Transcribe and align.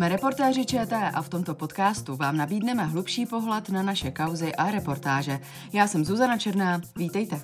Jsme 0.00 0.08
reportéři 0.08 0.66
ČT 0.66 1.10
a 1.14 1.22
v 1.22 1.28
tomto 1.28 1.54
podcastu 1.54 2.16
vám 2.16 2.36
nabídneme 2.36 2.84
hlubší 2.84 3.26
pohled 3.26 3.68
na 3.68 3.82
naše 3.82 4.10
kauzy 4.10 4.54
a 4.54 4.70
reportáže. 4.70 5.38
Já 5.72 5.86
jsem 5.86 6.04
Zuzana 6.04 6.38
Černá, 6.38 6.80
vítejte. 6.96 7.40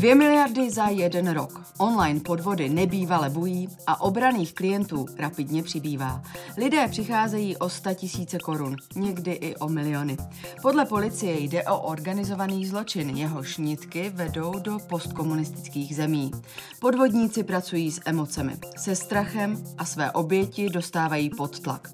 Dvě 0.00 0.14
miliardy 0.14 0.70
za 0.70 0.88
jeden 0.88 1.30
rok. 1.30 1.62
Online 1.78 2.20
podvody 2.20 2.68
nebývale 2.68 3.30
bují 3.30 3.68
a 3.86 4.00
obraných 4.00 4.54
klientů 4.54 5.06
rapidně 5.18 5.62
přibývá. 5.62 6.22
Lidé 6.56 6.88
přicházejí 6.88 7.56
o 7.56 7.68
100 7.68 7.94
tisíce 7.94 8.38
korun, 8.38 8.76
někdy 8.96 9.32
i 9.32 9.56
o 9.56 9.68
miliony. 9.68 10.16
Podle 10.62 10.84
policie 10.84 11.40
jde 11.40 11.64
o 11.64 11.78
organizovaný 11.78 12.66
zločin, 12.66 13.10
jehož 13.10 13.56
nitky 13.56 14.10
vedou 14.14 14.58
do 14.58 14.78
postkomunistických 14.88 15.96
zemí. 15.96 16.30
Podvodníci 16.78 17.44
pracují 17.44 17.90
s 17.90 18.00
emocemi, 18.04 18.56
se 18.76 18.96
strachem 18.96 19.64
a 19.78 19.84
své 19.84 20.10
oběti 20.12 20.70
dostávají 20.70 21.30
pod 21.30 21.60
tlak. 21.60 21.88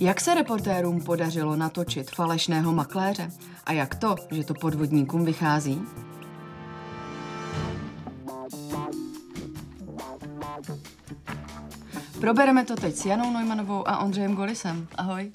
Jak 0.00 0.20
se 0.20 0.34
reportérům 0.34 1.00
podařilo 1.00 1.56
natočit 1.56 2.10
falešného 2.10 2.72
makléře? 2.72 3.30
A 3.64 3.72
jak 3.72 3.94
to, 3.94 4.14
že 4.30 4.44
to 4.44 4.54
podvodníkům 4.54 5.24
vychází? 5.24 5.82
Probereme 12.20 12.64
to 12.64 12.76
teď 12.76 12.96
s 12.96 13.06
Janou 13.06 13.32
Neumannovou 13.32 13.88
a 13.88 13.98
Ondřejem 13.98 14.34
Golisem. 14.34 14.86
Ahoj. 14.94 15.32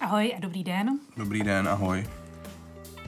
Ahoj 0.00 0.34
a 0.36 0.40
dobrý 0.40 0.64
den. 0.64 0.98
Dobrý 1.16 1.42
den, 1.42 1.68
ahoj. 1.68 2.06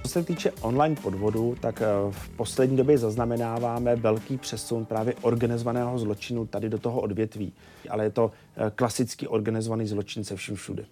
Co 0.03 0.09
se 0.09 0.23
týče 0.23 0.51
online 0.61 0.97
podvodu, 0.97 1.57
tak 1.61 1.83
eh, 1.83 1.87
v 2.11 2.29
poslední 2.29 2.77
době 2.77 2.99
zaznamenáváme 2.99 3.97
velký 3.97 4.39
přesun 4.39 4.85
právě 4.85 5.15
organizovaného 5.23 5.99
zločinu 5.99 6.47
tady 6.47 6.69
do 6.69 6.79
toho 6.79 7.01
odvětví. 7.01 7.53
Ale 7.91 8.05
je 8.05 8.11
to 8.11 8.33
eh, 8.57 8.71
klasický 8.75 9.29
organizovaný 9.29 9.87
zločin 9.87 10.25
se 10.25 10.37
vším 10.37 10.57
všude. 10.57 10.85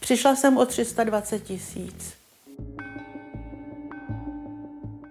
Přišla 0.00 0.36
jsem 0.36 0.56
o 0.56 0.66
320 0.66 1.42
tisíc. 1.42 2.19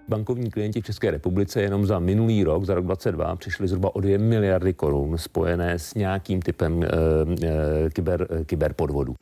Bankovní 0.09 0.51
klienti 0.51 0.81
v 0.81 0.85
České 0.85 1.11
republice 1.11 1.61
jenom 1.61 1.85
za 1.85 1.99
minulý 1.99 2.43
rok, 2.43 2.63
za 2.63 2.73
rok 2.75 2.85
2022, 2.85 3.35
přišli 3.35 3.67
zhruba 3.67 3.95
o 3.95 4.01
2 4.01 4.17
miliardy 4.17 4.73
korun 4.73 5.17
spojené 5.17 5.79
s 5.79 5.93
nějakým 5.93 6.41
typem 6.41 6.83
e, 6.83 6.87
e, 6.87 7.89
kyber, 7.89 8.27
e, 8.29 8.45
kyberpodvodu. 8.45 9.13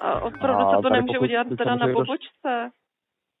A 0.00 0.20
opravdu 0.20 0.64
se 0.70 0.82
to 0.82 0.90
nemůže 0.90 1.18
udělat 1.18 1.46
teda 1.58 1.74
na 1.74 1.86
pobočce? 1.86 2.70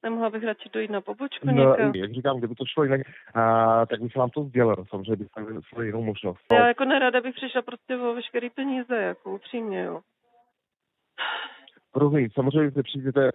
Nemohla 0.02 0.30
bych 0.30 0.44
radši 0.44 0.68
dojít 0.72 0.90
na 0.90 1.00
pobočku 1.00 1.46
no, 1.46 1.52
někam? 1.52 1.94
Jak 1.94 2.12
říkám, 2.12 2.38
kdyby 2.38 2.54
to 2.54 2.64
šlo 2.64 2.84
jinak, 2.84 3.00
a, 3.34 3.86
tak 3.86 4.02
bych 4.02 4.16
vám 4.16 4.30
to 4.30 4.42
sdělil. 4.44 4.84
Samozřejmě 4.90 5.16
bych 5.16 5.28
šlo 5.68 5.82
jinou 5.82 6.02
možnost. 6.02 6.40
Já 6.52 6.68
jako 6.68 6.84
nerada 6.84 7.20
bych 7.20 7.34
přišla 7.34 7.62
prostě 7.62 7.96
o 7.96 8.14
veškerý 8.14 8.50
peníze, 8.50 8.96
jako 8.96 9.34
upřímně, 9.34 9.82
jo. 9.82 10.00
Rozumím, 11.94 12.28
samozřejmě, 12.34 12.70
že 12.70 12.82
přijdete 12.82 13.30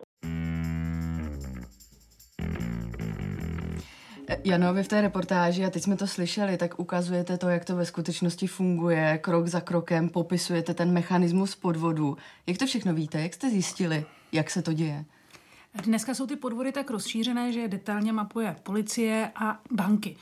Jano, 4.43 4.73
vy 4.73 4.83
v 4.83 4.87
té 4.87 5.01
reportáži, 5.01 5.65
a 5.65 5.69
teď 5.69 5.83
jsme 5.83 5.95
to 5.95 6.07
slyšeli, 6.07 6.57
tak 6.57 6.79
ukazujete 6.79 7.37
to, 7.37 7.49
jak 7.49 7.65
to 7.65 7.75
ve 7.75 7.85
skutečnosti 7.85 8.47
funguje, 8.47 9.17
krok 9.21 9.47
za 9.47 9.61
krokem, 9.61 10.09
popisujete 10.09 10.73
ten 10.73 10.91
mechanismus 10.91 11.55
podvodu. 11.55 12.17
Jak 12.47 12.57
to 12.57 12.65
všechno 12.65 12.93
víte? 12.93 13.21
Jak 13.21 13.33
jste 13.33 13.49
zjistili, 13.49 14.05
jak 14.31 14.49
se 14.49 14.61
to 14.61 14.73
děje? 14.73 15.05
Dneska 15.75 16.13
jsou 16.13 16.27
ty 16.27 16.35
podvody 16.35 16.71
tak 16.71 16.91
rozšířené, 16.91 17.51
že 17.51 17.67
detailně 17.67 18.13
mapuje 18.13 18.55
policie 18.63 19.31
a 19.35 19.59
banky. 19.71 20.15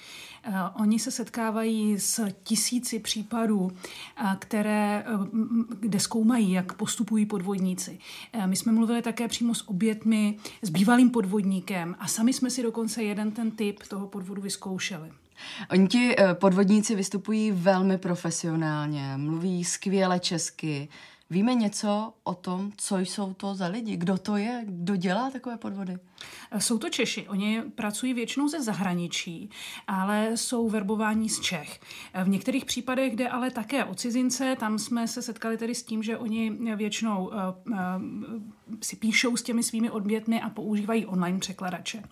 Eh, 0.43 0.53
oni 0.75 0.99
se 0.99 1.11
setkávají 1.11 1.99
s 1.99 2.27
tisíci 2.43 2.99
případů, 2.99 3.71
eh, 3.71 4.35
které, 4.39 5.05
eh, 5.07 5.11
kde 5.79 5.99
zkoumají, 5.99 6.51
jak 6.51 6.73
postupují 6.73 7.25
podvodníci. 7.25 7.99
My 8.45 8.55
jsme 8.55 8.71
mluvili 8.71 9.01
také 9.01 9.27
přímo 9.27 9.55
s 9.55 9.69
obětmi, 9.69 10.37
s 10.61 10.69
bývalým 10.69 11.09
podvodníkem 11.09 11.95
a 11.99 12.07
sami 12.07 12.33
jsme 12.33 12.49
si 12.49 12.63
dokonce 12.63 13.03
jeden 13.03 13.31
ten 13.31 13.51
typ 13.51 13.83
toho 13.87 14.07
podvodu 14.07 14.41
vyzkoušeli. 14.41 15.11
Oni 15.71 15.87
ti 15.87 16.15
podvodníci 16.33 16.95
vystupují 16.95 17.51
velmi 17.51 17.97
profesionálně, 17.97 19.13
mluví 19.17 19.63
skvěle 19.63 20.19
česky, 20.19 20.89
Víme 21.29 21.53
něco 21.53 22.13
o 22.23 22.33
tom, 22.33 22.71
co 22.77 22.97
jsou 22.97 23.33
to 23.33 23.55
za 23.55 23.67
lidi? 23.67 23.97
Kdo 23.97 24.17
to 24.17 24.37
je? 24.37 24.63
Kdo 24.65 24.95
dělá 24.95 25.31
takové 25.31 25.57
podvody? 25.57 25.97
Jsou 26.57 26.77
to 26.77 26.89
Češi. 26.89 27.27
Oni 27.27 27.61
pracují 27.75 28.13
většinou 28.13 28.47
ze 28.47 28.61
zahraničí, 28.61 29.49
ale 29.87 30.31
jsou 30.37 30.69
verbováni 30.69 31.29
z 31.29 31.39
Čech. 31.39 31.79
V 32.23 32.29
některých 32.29 32.65
případech 32.65 33.15
jde 33.15 33.29
ale 33.29 33.51
také 33.51 33.85
o 33.85 33.95
cizince. 33.95 34.55
Tam 34.59 34.79
jsme 34.79 35.07
se 35.07 35.21
setkali 35.21 35.57
tedy 35.57 35.75
s 35.75 35.83
tím, 35.83 36.03
že 36.03 36.17
oni 36.17 36.51
většinou 36.75 37.27
uh, 37.27 37.33
uh, 37.67 37.75
si 38.81 38.95
píšou 38.95 39.37
s 39.37 39.43
těmi 39.43 39.63
svými 39.63 39.91
odbětmi 39.91 40.41
a 40.41 40.49
používají 40.49 41.05
online 41.05 41.39
překladače. 41.39 42.03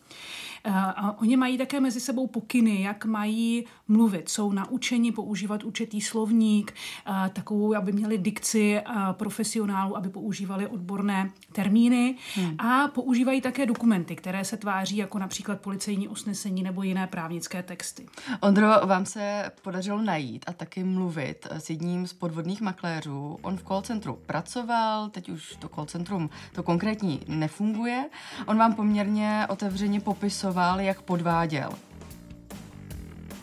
Eh, 0.63 0.71
a 0.73 1.17
oni 1.19 1.37
mají 1.37 1.57
také 1.57 1.79
mezi 1.79 1.99
sebou 1.99 2.27
pokyny, 2.27 2.81
jak 2.81 3.05
mají 3.05 3.65
mluvit. 3.87 4.29
Jsou 4.29 4.51
naučeni 4.51 5.11
používat 5.11 5.63
určitý 5.63 6.01
slovník, 6.01 6.73
eh, 7.07 7.29
takovou, 7.33 7.75
aby 7.75 7.91
měli 7.91 8.17
dikci 8.17 8.77
eh, 8.77 8.83
profesionálů, 9.11 9.97
aby 9.97 10.09
používali 10.09 10.67
odborné 10.67 11.31
termíny 11.51 12.15
hmm. 12.35 12.55
a 12.59 12.87
používají 12.87 13.41
také 13.41 13.65
dokumenty, 13.65 13.96
které 14.05 14.45
se 14.45 14.57
tváří 14.57 14.97
jako 14.97 15.19
například 15.19 15.61
policejní 15.61 16.07
usnesení 16.07 16.63
nebo 16.63 16.83
jiné 16.83 17.07
právnické 17.07 17.63
texty. 17.63 18.05
Ondro, 18.39 18.67
vám 18.85 19.05
se 19.05 19.51
podařilo 19.61 20.01
najít 20.01 20.45
a 20.47 20.53
taky 20.53 20.83
mluvit 20.83 21.47
s 21.51 21.69
jedním 21.69 22.07
z 22.07 22.13
podvodných 22.13 22.61
makléřů. 22.61 23.39
On 23.41 23.57
v 23.57 23.63
call 23.63 23.81
centru 23.81 24.19
pracoval, 24.25 25.09
teď 25.09 25.29
už 25.29 25.55
to 25.55 25.69
call 25.69 25.85
centrum 25.85 26.29
to 26.53 26.63
konkrétní 26.63 27.21
nefunguje. 27.27 28.09
On 28.45 28.57
vám 28.57 28.73
poměrně 28.73 29.45
otevřeně 29.49 29.99
popisoval, 29.99 30.81
jak 30.81 31.01
podváděl. 31.01 31.69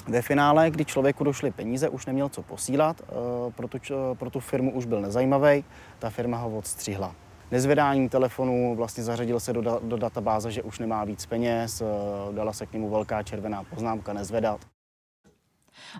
Ve 0.09 0.23
finále, 0.23 0.71
kdy 0.71 0.85
člověku 0.85 1.25
došly 1.25 1.51
peníze, 1.51 1.89
už 1.89 2.07
neměl 2.07 2.29
co 2.29 2.43
posílat, 2.43 3.03
eh, 3.03 3.53
pro 3.53 3.69
tu, 3.69 3.79
pro 4.15 4.31
tu 4.31 4.41
firmu 4.41 4.73
už 4.73 4.85
byl 4.85 5.01
nezajímavý, 5.01 5.65
ta 5.99 6.11
firma 6.11 6.39
ho 6.39 6.59
odstřihla. 6.59 7.15
Nezvedáním 7.51 8.09
telefonu 8.09 8.77
vlastně 8.77 9.05
zařadil 9.05 9.41
se 9.41 9.53
do, 9.53 9.81
do 9.83 9.97
databáze, 9.97 10.51
že 10.51 10.63
už 10.63 10.79
nemá 10.79 11.05
víc 11.05 11.27
peněz, 11.27 11.81
eh, 11.81 11.87
dala 12.33 12.53
se 12.53 12.67
k 12.67 12.73
němu 12.73 12.91
velká 12.91 13.23
červená 13.23 13.65
poznámka 13.65 14.13
nezvedat. 14.13 14.61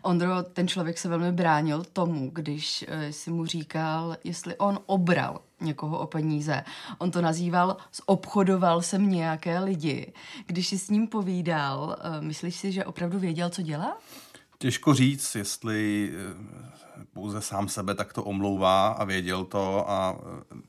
Ondro, 0.03 0.43
ten 0.43 0.69
člověk 0.69 0.99
se 0.99 1.09
velmi 1.09 1.33
bránil 1.33 1.85
tomu, 1.85 2.31
když 2.31 2.85
eh, 2.89 3.13
si 3.13 3.31
mu 3.31 3.47
říkal, 3.47 4.17
jestli 4.25 4.57
on 4.57 4.79
obral 4.87 5.41
někoho 5.61 5.99
o 5.99 6.07
peníze. 6.07 6.65
On 6.99 7.11
to 7.11 7.21
nazýval, 7.21 7.77
obchodoval 8.07 8.83
jsem 8.83 9.11
nějaké 9.11 9.59
lidi. 9.59 10.13
Když 10.47 10.69
jsi 10.69 10.79
s 10.79 10.91
ním 10.91 11.07
povídal, 11.07 11.97
eh, 11.99 12.21
myslíš 12.21 12.57
si, 12.57 12.73
že 12.73 12.85
opravdu 12.85 13.19
věděl, 13.19 13.51
co 13.51 13.63
dělá? 13.63 13.99
Těžko 14.59 14.95
říct, 14.95 15.35
jestli 15.35 16.11
eh, 16.15 17.05
pouze 17.13 17.41
sám 17.41 17.69
sebe 17.69 17.95
tak 17.95 18.13
to 18.13 18.25
omlouvá 18.25 18.89
a 18.89 19.05
věděl 19.05 19.45
to, 19.45 19.91
a, 19.91 20.19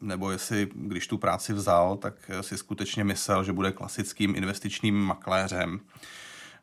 nebo 0.01 0.31
jestli, 0.31 0.69
když 0.73 1.07
tu 1.07 1.17
práci 1.17 1.53
vzal, 1.53 1.97
tak 1.97 2.31
si 2.41 2.57
skutečně 2.57 3.03
myslel, 3.03 3.43
že 3.43 3.53
bude 3.53 3.71
klasickým 3.71 4.35
investičním 4.35 4.95
makléřem. 4.95 5.79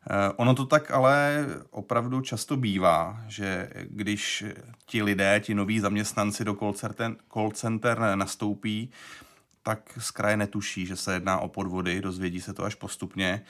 Eh, 0.09 0.33
ono 0.35 0.55
to 0.55 0.65
tak 0.65 0.91
ale 0.91 1.45
opravdu 1.71 2.21
často 2.21 2.57
bývá, 2.57 3.23
že 3.27 3.69
když 3.83 4.43
ti 4.85 5.03
lidé, 5.03 5.39
ti 5.39 5.53
noví 5.53 5.79
zaměstnanci 5.79 6.45
do 6.45 6.55
call 6.55 6.73
center, 6.73 7.15
call 7.33 7.51
center 7.51 7.99
nastoupí, 8.15 8.89
tak 9.63 9.79
z 9.97 10.11
kraje 10.11 10.37
netuší, 10.37 10.85
že 10.85 10.95
se 10.95 11.13
jedná 11.13 11.39
o 11.39 11.47
podvody, 11.47 12.01
dozvědí 12.01 12.41
se 12.41 12.53
to 12.53 12.63
až 12.63 12.75
postupně. 12.75 13.43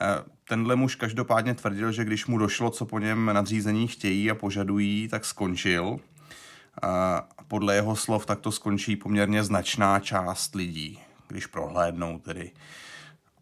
Eh, 0.00 0.24
tenhle 0.48 0.76
muž 0.76 0.94
každopádně 0.94 1.54
tvrdil, 1.54 1.92
že 1.92 2.04
když 2.04 2.26
mu 2.26 2.38
došlo, 2.38 2.70
co 2.70 2.86
po 2.86 2.98
něm 2.98 3.30
nadřízení 3.32 3.88
chtějí 3.88 4.30
a 4.30 4.34
požadují, 4.34 5.08
tak 5.08 5.24
skončil. 5.24 6.00
A 6.82 7.22
podle 7.48 7.74
jeho 7.74 7.96
slov 7.96 8.26
tak 8.26 8.40
to 8.40 8.52
skončí 8.52 8.96
poměrně 8.96 9.44
značná 9.44 10.00
část 10.00 10.54
lidí, 10.54 10.98
když 11.28 11.46
prohlédnou 11.46 12.18
tedy 12.18 12.50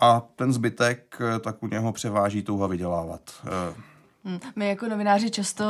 a 0.01 0.23
ten 0.37 0.53
zbytek 0.53 1.19
eh, 1.21 1.39
tak 1.39 1.63
u 1.63 1.69
něho 1.69 1.93
převáží 1.93 2.43
touha 2.43 2.67
vydělávat. 2.67 3.21
Eh, 3.45 3.75
hmm. 4.25 4.41
My 4.57 4.69
jako 4.69 4.89
novináři 4.89 5.31
často 5.31 5.65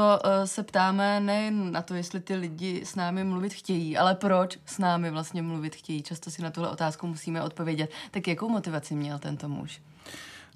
se 0.44 0.62
ptáme 0.62 1.20
nejen 1.20 1.72
na 1.72 1.82
to, 1.82 1.94
jestli 1.94 2.20
ty 2.20 2.34
lidi 2.34 2.82
s 2.84 2.94
námi 2.94 3.24
mluvit 3.24 3.54
chtějí, 3.54 3.98
ale 3.98 4.14
proč 4.14 4.58
s 4.66 4.78
námi 4.78 5.10
vlastně 5.10 5.42
mluvit 5.42 5.76
chtějí. 5.76 6.02
Často 6.02 6.30
si 6.30 6.42
na 6.42 6.50
tuhle 6.50 6.70
otázku 6.70 7.06
musíme 7.06 7.42
odpovědět. 7.42 7.90
Tak 8.10 8.28
jakou 8.28 8.48
motivaci 8.48 8.94
měl 8.94 9.18
tento 9.18 9.48
muž? 9.48 9.80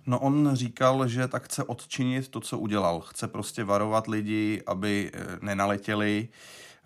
No 0.06 0.18
on 0.18 0.50
říkal, 0.52 1.08
že 1.08 1.28
tak 1.28 1.44
chce 1.44 1.64
odčinit 1.64 2.28
to, 2.28 2.40
co 2.40 2.58
udělal. 2.58 3.00
Chce 3.00 3.28
prostě 3.28 3.64
varovat 3.64 4.06
lidi, 4.06 4.62
aby 4.66 5.12
nenaletěli 5.40 6.28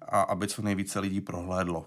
a 0.03 0.21
aby 0.21 0.49
co 0.49 0.63
nejvíce 0.63 1.01
lidí 1.01 1.21
prohlédlo. 1.21 1.85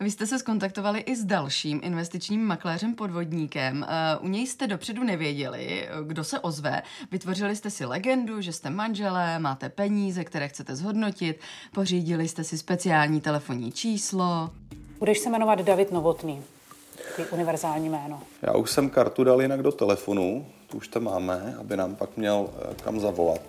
Vy 0.00 0.10
jste 0.10 0.26
se 0.26 0.38
skontaktovali 0.38 1.00
i 1.00 1.16
s 1.16 1.24
dalším 1.24 1.80
investičním 1.82 2.44
makléřem 2.44 2.94
podvodníkem. 2.94 3.86
Eh, 3.88 4.16
u 4.18 4.28
něj 4.28 4.46
jste 4.46 4.66
dopředu 4.66 5.04
nevěděli, 5.04 5.88
kdo 6.06 6.24
se 6.24 6.40
ozve. 6.40 6.82
Vytvořili 7.10 7.56
jste 7.56 7.70
si 7.70 7.84
legendu, 7.84 8.40
že 8.40 8.52
jste 8.52 8.70
manželé, 8.70 9.38
máte 9.38 9.68
peníze, 9.68 10.24
které 10.24 10.48
chcete 10.48 10.76
zhodnotit, 10.76 11.40
pořídili 11.72 12.28
jste 12.28 12.44
si 12.44 12.58
speciální 12.58 13.20
telefonní 13.20 13.72
číslo. 13.72 14.50
Budeš 14.98 15.18
se 15.18 15.30
jmenovat 15.30 15.58
David 15.58 15.92
Novotný. 15.92 16.42
Ty 17.16 17.26
univerzální 17.26 17.88
jméno. 17.88 18.22
Já 18.42 18.52
už 18.52 18.70
jsem 18.70 18.90
kartu 18.90 19.24
dal 19.24 19.42
jinak 19.42 19.62
do 19.62 19.72
telefonu, 19.72 20.46
tu 20.66 20.76
už 20.76 20.88
to 20.88 21.00
máme, 21.00 21.56
aby 21.60 21.76
nám 21.76 21.96
pak 21.96 22.16
měl 22.16 22.50
eh, 22.70 22.74
kam 22.84 23.00
zavolat. 23.00 23.40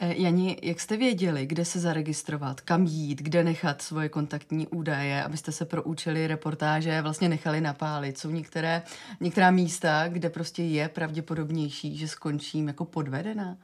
Eh, 0.00 0.14
Jani, 0.16 0.56
jak 0.62 0.80
jste 0.80 0.96
věděli, 0.96 1.46
kde 1.46 1.64
se 1.64 1.80
zaregistrovat, 1.80 2.60
kam 2.60 2.84
jít, 2.84 3.22
kde 3.22 3.44
nechat 3.44 3.82
svoje 3.82 4.08
kontaktní 4.08 4.66
údaje, 4.66 5.24
abyste 5.24 5.52
se 5.52 5.64
pro 5.64 5.82
účely 5.82 6.26
reportáže 6.26 7.02
vlastně 7.02 7.28
nechali 7.28 7.60
napálit? 7.60 8.18
Jsou 8.18 8.30
některé, 8.30 8.82
některá 9.20 9.50
místa, 9.50 10.08
kde 10.08 10.30
prostě 10.30 10.62
je 10.62 10.88
pravděpodobnější, 10.88 11.96
že 11.96 12.08
skončím 12.08 12.68
jako 12.68 12.84
podvedená? 12.84 13.56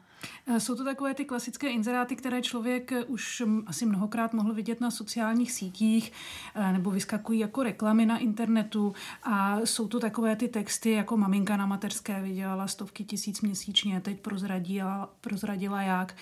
Eh, 0.47 0.61
jsou 0.61 0.75
to 0.75 0.85
takové 0.85 1.15
ty 1.15 1.25
klasické 1.25 1.69
inzeráty, 1.69 2.17
které 2.17 2.43
člověk 2.43 2.93
eh, 2.93 3.05
už 3.05 3.43
asi 3.67 3.87
mnohokrát 3.87 4.33
mohl 4.33 4.55
vidět 4.55 4.81
na 4.81 4.91
sociálních 4.91 5.53
sítích 5.53 6.13
eh, 6.55 6.73
nebo 6.73 6.91
vyskakují 6.91 7.41
jako 7.41 7.63
reklamy 7.63 8.07
na 8.07 8.19
internetu 8.19 8.95
a 9.23 9.61
jsou 9.65 9.89
to 9.89 10.01
takové 10.01 10.37
ty 10.37 10.49
texty 10.49 10.91
jako 10.91 11.17
maminka 11.17 11.57
na 11.57 11.67
mateřské 11.67 12.23
vydělala 12.23 12.67
stovky 12.67 13.05
tisíc 13.05 13.41
měsíčně, 13.41 14.01
teď 14.01 14.21
prozradila, 14.21 15.11
prozradila 15.21 15.83
jak, 15.83 16.17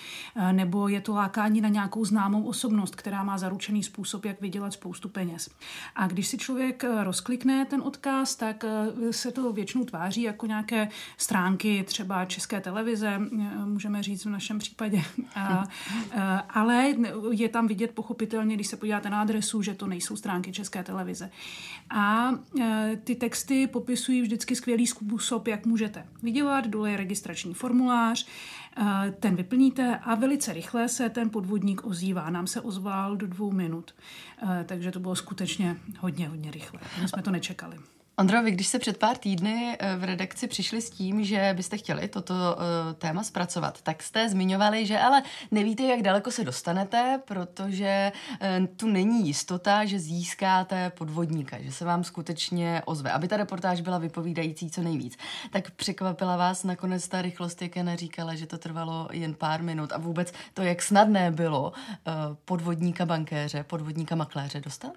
nebo 0.53 0.89
je 0.89 1.01
to 1.01 1.15
lákání 1.15 1.61
na 1.61 1.69
nějakou 1.69 2.05
známou 2.05 2.43
osobnost, 2.43 2.97
která 2.97 3.23
má 3.23 3.39
zaručený 3.39 3.83
způsob, 3.83 4.25
jak 4.25 4.41
vydělat 4.41 4.73
spoustu 4.73 5.09
peněz. 5.09 5.51
A 5.95 6.07
když 6.07 6.29
si 6.29 6.39
člověk 6.39 6.85
rozklikne 7.03 7.65
ten 7.65 7.83
odkaz, 7.83 8.37
tak 8.37 8.65
se 9.11 9.33
to 9.33 9.53
většinou 9.53 9.85
tváří 9.85 10.23
jako 10.23 10.47
nějaké 10.47 10.89
stránky 11.17 11.85
třeba 11.87 12.25
České 12.25 12.61
televize, 12.61 13.19
můžeme 13.65 13.92
můžeme 13.93 14.03
říct 14.03 14.25
v 14.25 14.31
našem 14.31 14.59
případě. 14.59 15.03
A, 15.35 15.69
a, 16.21 16.39
ale 16.39 16.95
je 17.31 17.49
tam 17.49 17.67
vidět 17.67 17.91
pochopitelně, 17.91 18.55
když 18.55 18.67
se 18.67 18.77
podíváte 18.77 19.11
na 19.11 19.21
adresu, 19.21 19.63
že 19.63 19.75
to 19.75 19.87
nejsou 19.87 20.17
stránky 20.17 20.53
České 20.53 20.83
televize. 20.83 21.31
A 21.91 22.31
e, 22.61 22.99
ty 23.05 23.15
texty 23.15 23.67
popisují 23.67 24.23
vždycky 24.23 24.57
skvělý 24.57 24.87
způsob, 24.87 25.49
jak 25.49 25.67
můžete 25.67 26.07
vydělat. 26.23 26.67
Dole 26.67 26.91
je 26.91 26.97
registrační 26.97 27.55
formulář, 27.55 28.27
e, 28.77 29.11
ten 29.21 29.37
vyplníte 29.37 29.99
a 30.03 30.15
velice 30.15 30.53
rychle 30.53 30.89
se 30.89 31.09
ten 31.09 31.31
podvodník 31.31 31.87
ozývá. 31.87 32.31
Nám 32.31 32.47
se 32.47 32.61
ozval 32.61 33.17
do 33.17 33.27
dvou 33.27 33.53
minut, 33.53 33.95
e, 34.43 34.65
takže 34.65 34.91
to 34.91 35.01
bylo 35.01 35.17
skutečně 35.17 35.77
hodně, 35.99 36.29
hodně 36.29 36.51
rychle. 36.51 36.81
My 37.03 37.09
jsme 37.09 37.23
to 37.23 37.31
nečekali. 37.31 37.77
Ondro, 38.17 38.43
vy 38.43 38.51
když 38.51 38.67
se 38.67 38.79
před 38.79 38.99
pár 38.99 39.17
týdny 39.17 39.77
eh, 39.79 39.97
v 39.97 40.05
redakci 40.05 40.49
přišli 40.49 40.83
s 40.83 40.91
tím, 40.91 41.25
že 41.25 41.53
byste 41.57 41.77
chtěli 41.79 42.09
toto 42.09 42.35
uh, 42.35 42.93
téma 42.99 43.23
zpracovat, 43.23 43.83
tak 43.83 44.03
jste 44.03 44.29
zmiňovali, 44.29 44.87
že 44.87 44.99
ale 44.99 45.23
nevíte, 45.51 45.83
jak 45.83 46.03
daleko 46.03 46.31
se 46.31 46.45
dostanete, 46.45 47.21
protože 47.25 48.13
uh, 48.61 48.67
tu 48.67 48.89
není 48.89 49.27
jistota, 49.27 49.85
že 49.85 49.99
získáte 49.99 50.91
podvodníka, 50.91 51.57
že 51.61 51.73
se 51.73 51.85
vám 51.85 52.05
skutečně 52.05 52.83
ozve, 52.85 53.13
aby 53.13 53.29
ta 53.29 53.37
reportáž 53.37 53.81
byla 53.81 53.99
vypovídající 53.99 54.71
co 54.71 54.83
nejvíc. 54.83 55.19
Tak 55.51 55.71
překvapila 55.71 56.37
vás 56.37 56.65
nakonec 56.65 57.09
ta 57.09 57.23
rychlost, 57.23 57.63
jak 57.63 57.77
Jana 57.77 57.97
říkala, 57.97 58.35
že 58.35 58.47
to 58.47 58.59
trvalo 58.59 59.09
jen 59.13 59.35
pár 59.35 59.63
minut 59.63 59.93
a 59.93 59.99
vůbec 59.99 60.33
to, 60.55 60.63
jak 60.63 60.83
snadné 60.83 61.31
bylo 61.31 61.73
podvodníka 62.45 63.07
bankéře, 63.07 63.65
podvodníka 63.65 64.15
makléře 64.15 64.61
dostat? 64.61 64.93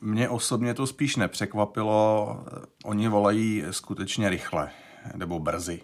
Mě 0.00 0.28
osobně 0.28 0.74
to 0.74 0.86
spíš 0.86 1.16
nepřekvapilo. 1.16 2.36
Oni 2.84 3.08
volají 3.08 3.64
skutečně 3.70 4.30
rychle 4.30 4.70
nebo 5.16 5.38
brzy. 5.38 5.80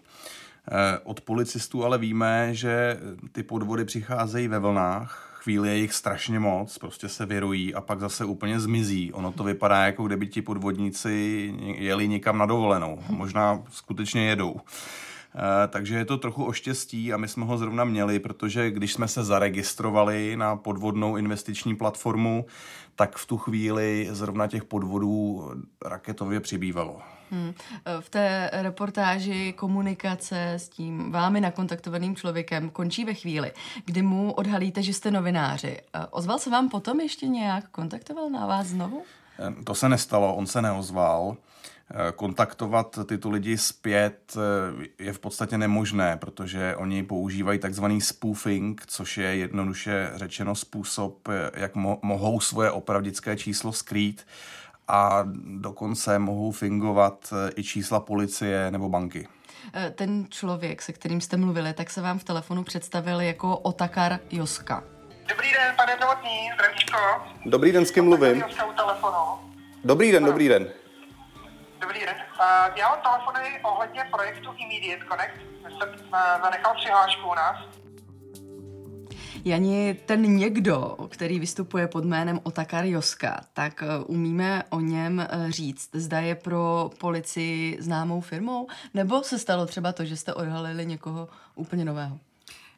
Eh, 0.68 0.98
od 1.04 1.20
policistů 1.20 1.84
ale 1.84 1.98
víme, 1.98 2.54
že 2.54 3.00
ty 3.32 3.42
podvody 3.42 3.84
přicházejí 3.84 4.48
ve 4.48 4.58
vlnách, 4.58 5.34
chvíli 5.44 5.68
je 5.68 5.76
jich 5.76 5.92
strašně 5.92 6.38
moc, 6.38 6.78
prostě 6.78 7.08
se 7.08 7.26
vyrují 7.26 7.74
a 7.74 7.80
pak 7.80 8.00
zase 8.00 8.24
úplně 8.24 8.60
zmizí. 8.60 9.12
Ono 9.12 9.32
to 9.32 9.44
vypadá, 9.44 9.86
jako 9.86 10.04
kdyby 10.04 10.26
ti 10.26 10.42
podvodníci 10.42 11.54
jeli 11.78 12.08
někam 12.08 12.38
na 12.38 12.46
dovolenou. 12.46 13.02
Možná 13.08 13.62
skutečně 13.70 14.28
jedou. 14.28 14.60
Eh, 15.36 15.68
takže 15.68 15.96
je 15.96 16.04
to 16.04 16.18
trochu 16.18 16.44
o 16.44 16.52
štěstí 16.52 17.12
a 17.12 17.16
my 17.16 17.28
jsme 17.28 17.44
ho 17.44 17.58
zrovna 17.58 17.84
měli, 17.84 18.18
protože 18.18 18.70
když 18.70 18.92
jsme 18.92 19.08
se 19.08 19.24
zaregistrovali 19.24 20.36
na 20.36 20.56
podvodnou 20.56 21.16
investiční 21.16 21.76
platformu, 21.76 22.46
tak 22.96 23.16
v 23.16 23.26
tu 23.26 23.38
chvíli 23.38 24.08
zrovna 24.10 24.46
těch 24.46 24.64
podvodů 24.64 25.50
raketově 25.84 26.40
přibývalo. 26.40 27.00
Hmm. 27.30 27.54
V 28.00 28.10
té 28.10 28.50
reportáži 28.52 29.52
komunikace 29.52 30.52
s 30.52 30.68
tím 30.68 31.12
vámi 31.12 31.40
nakontaktovaným 31.40 32.16
člověkem 32.16 32.70
končí 32.70 33.04
ve 33.04 33.14
chvíli, 33.14 33.52
kdy 33.84 34.02
mu 34.02 34.32
odhalíte, 34.32 34.82
že 34.82 34.92
jste 34.92 35.10
novináři. 35.10 35.78
Eh, 35.94 36.06
ozval 36.10 36.38
se 36.38 36.50
vám 36.50 36.68
potom 36.68 37.00
ještě 37.00 37.26
nějak? 37.26 37.68
Kontaktoval 37.68 38.30
na 38.30 38.46
vás 38.46 38.66
znovu? 38.66 39.02
Eh, 39.38 39.64
to 39.64 39.74
se 39.74 39.88
nestalo, 39.88 40.34
on 40.34 40.46
se 40.46 40.62
neozval. 40.62 41.36
Eh, 41.90 42.12
kontaktovat 42.12 42.98
tyto 43.06 43.30
lidi 43.30 43.58
zpět 43.58 44.36
je 44.98 45.12
v 45.12 45.18
podstatě 45.18 45.58
nemožné, 45.58 46.16
protože 46.16 46.76
oni 46.76 47.02
používají 47.02 47.58
takzvaný 47.58 48.00
spoofing, 48.00 48.82
což 48.86 49.18
je 49.18 49.36
jednoduše 49.36 50.10
řečeno 50.14 50.54
způsob, 50.54 51.28
jak 51.54 51.74
mo- 51.74 51.98
mohou 52.02 52.40
svoje 52.40 52.70
opravdické 52.70 53.36
číslo 53.36 53.72
skrýt 53.72 54.26
a 54.88 55.24
dokonce 55.60 56.18
mohou 56.18 56.52
fingovat 56.52 57.32
eh, 57.32 57.50
i 57.56 57.62
čísla 57.62 58.00
policie 58.00 58.70
nebo 58.70 58.88
banky. 58.88 59.28
Eh, 59.74 59.90
ten 59.90 60.26
člověk, 60.28 60.82
se 60.82 60.92
kterým 60.92 61.20
jste 61.20 61.36
mluvili, 61.36 61.72
tak 61.72 61.90
se 61.90 62.00
vám 62.00 62.18
v 62.18 62.24
telefonu 62.24 62.64
představil 62.64 63.20
jako 63.20 63.58
Otakar 63.58 64.18
Joska. 64.30 64.84
Dobrý 65.28 65.52
den, 65.52 65.74
pane 65.76 65.96
Novotný, 66.00 66.50
zdravíčko. 66.54 66.98
Dobrý 67.46 67.72
den, 67.72 67.86
s 67.86 67.90
kým 67.90 68.04
mluvím? 68.04 68.40
Joska 68.40 68.66
u 68.66 68.72
telefonu. 68.72 69.16
Dobrý 69.84 70.12
den, 70.12 70.24
dobrý 70.24 70.48
den. 70.48 70.68
Dobrý 71.84 72.00
den. 72.00 72.16
Uh, 72.16 72.76
já 72.76 72.88
mám 72.88 73.00
telefony 73.02 73.60
ohledně 73.62 74.04
projektu 74.10 74.54
Immediate 74.56 75.04
Connect. 75.10 75.34
Jste 75.76 75.86
uh, 75.86 76.42
zanechal 76.42 76.74
přihlášku 76.74 77.28
u 77.28 77.34
nás. 77.34 77.56
Jani, 79.44 79.94
ten 79.94 80.22
někdo, 80.22 80.96
který 81.08 81.40
vystupuje 81.40 81.88
pod 81.88 82.04
jménem 82.04 82.40
Otakar 82.42 82.84
Joska, 82.84 83.40
tak 83.52 83.82
eh, 83.82 84.04
umíme 84.06 84.62
o 84.70 84.80
něm 84.80 85.20
eh, 85.20 85.52
říct, 85.52 85.90
zda 85.92 86.20
je 86.20 86.34
pro 86.34 86.90
policii 87.00 87.76
známou 87.80 88.20
firmou, 88.20 88.66
nebo 88.94 89.22
se 89.22 89.38
stalo 89.38 89.66
třeba 89.66 89.92
to, 89.92 90.04
že 90.04 90.16
jste 90.16 90.34
odhalili 90.34 90.86
někoho 90.86 91.28
úplně 91.54 91.84
nového? 91.84 92.18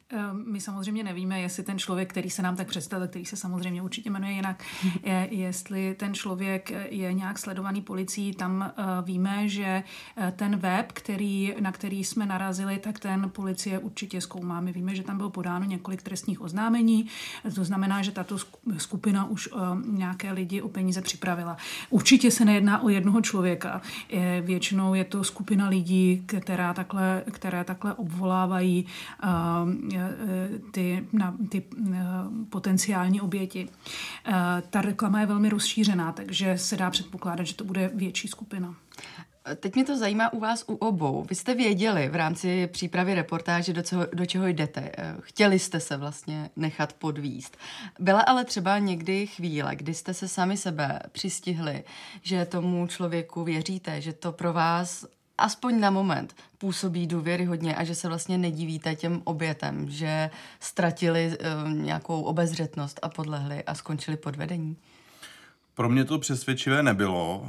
Ehm, 0.09 0.43
my 0.47 0.61
samozřejmě 0.61 1.03
nevíme, 1.03 1.41
jestli 1.41 1.63
ten 1.63 1.79
člověk, 1.79 2.09
který 2.09 2.29
se 2.29 2.41
nám 2.41 2.55
tak 2.55 2.67
představil, 2.67 3.07
který 3.07 3.25
se 3.25 3.35
samozřejmě 3.35 3.81
určitě 3.81 4.09
jmenuje 4.09 4.33
jinak, 4.33 4.63
je, 5.03 5.27
jestli 5.31 5.95
ten 5.95 6.13
člověk 6.13 6.71
je 6.89 7.13
nějak 7.13 7.39
sledovaný 7.39 7.81
policií. 7.81 8.33
Tam 8.33 8.73
uh, 8.77 9.05
víme, 9.05 9.49
že 9.49 9.83
eh, 10.17 10.33
ten 10.35 10.55
web, 10.55 10.91
který, 10.91 11.53
na 11.59 11.71
který 11.71 12.03
jsme 12.03 12.25
narazili, 12.25 12.77
tak 12.77 12.99
ten 12.99 13.29
policie 13.29 13.79
určitě 13.79 14.21
zkoumá. 14.21 14.61
My 14.61 14.71
víme, 14.71 14.95
že 14.95 15.03
tam 15.03 15.17
bylo 15.17 15.29
podáno 15.29 15.65
několik 15.65 16.01
trestních 16.01 16.41
oznámení, 16.41 17.07
to 17.55 17.63
znamená, 17.63 18.01
že 18.01 18.11
tato 18.11 18.37
skupina 18.77 19.25
už 19.25 19.47
uh, 19.47 19.59
nějaké 19.85 20.31
lidi 20.31 20.61
o 20.61 20.69
peníze 20.69 21.01
připravila. 21.01 21.57
Určitě 21.89 22.31
se 22.31 22.45
nejedná 22.45 22.83
o 22.83 22.89
jednoho 22.89 23.21
člověka. 23.21 23.81
Většinou 24.41 24.93
je 24.93 25.03
to 25.03 25.23
skupina 25.23 25.69
lidí, 25.69 26.23
která 26.25 26.73
takhle, 26.73 27.23
které 27.31 27.63
takhle 27.63 27.93
obvolávají 27.93 28.85
uh, 29.23 29.96
Eh, 29.96 29.96
ty, 30.71 31.07
na, 31.13 31.37
ty 31.49 31.63
eh, 31.93 31.97
potenciální 32.49 33.21
oběti. 33.21 33.69
Eh, 34.25 34.33
ta 34.69 34.81
reklama 34.81 35.19
je 35.19 35.25
velmi 35.25 35.49
rozšířená, 35.49 36.11
takže 36.11 36.57
se 36.57 36.77
dá 36.77 36.89
předpokládat, 36.89 37.43
že 37.43 37.55
to 37.55 37.63
bude 37.63 37.91
větší 37.93 38.27
skupina. 38.27 38.75
Teď 39.55 39.75
mě 39.75 39.83
to 39.85 39.97
zajímá 39.97 40.33
u 40.33 40.39
vás 40.39 40.63
u 40.67 40.75
obou. 40.75 41.25
Vy 41.29 41.35
jste 41.35 41.55
věděli 41.55 42.09
v 42.09 42.15
rámci 42.15 42.67
přípravy 42.67 43.13
reportáže, 43.13 43.73
do, 43.73 43.83
co, 43.83 43.97
do 44.13 44.25
čeho 44.25 44.47
jdete. 44.47 44.91
Chtěli 45.21 45.59
jste 45.59 45.79
se 45.79 45.97
vlastně 45.97 46.49
nechat 46.55 46.93
podvíst. 46.93 47.57
Byla 47.99 48.21
ale 48.21 48.45
třeba 48.45 48.79
někdy 48.79 49.27
chvíle, 49.27 49.75
kdy 49.75 49.93
jste 49.93 50.13
se 50.13 50.27
sami 50.27 50.57
sebe 50.57 50.99
přistihli, 51.11 51.83
že 52.21 52.45
tomu 52.45 52.87
člověku 52.87 53.43
věříte, 53.43 54.01
že 54.01 54.13
to 54.13 54.31
pro 54.31 54.53
vás 54.53 55.05
aspoň 55.37 55.79
na 55.79 55.89
moment 55.89 56.35
působí 56.57 57.07
důvěryhodně 57.07 57.75
a 57.75 57.83
že 57.83 57.95
se 57.95 58.07
vlastně 58.07 58.37
nedivíte 58.37 58.95
těm 58.95 59.21
obětem, 59.23 59.89
že 59.89 60.29
ztratili 60.59 61.37
uh, 61.37 61.71
nějakou 61.73 62.21
obezřetnost 62.21 62.99
a 63.01 63.09
podlehli 63.09 63.63
a 63.63 63.75
skončili 63.75 64.17
podvedení? 64.17 64.77
Pro 65.73 65.89
mě 65.89 66.05
to 66.05 66.19
přesvědčivé 66.19 66.83
nebylo. 66.83 67.47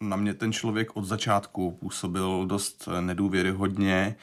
Na 0.00 0.16
mě 0.16 0.34
ten 0.34 0.52
člověk 0.52 0.96
od 0.96 1.04
začátku 1.04 1.70
působil 1.80 2.46
dost 2.46 2.88
nedůvěryhodně 3.00 4.16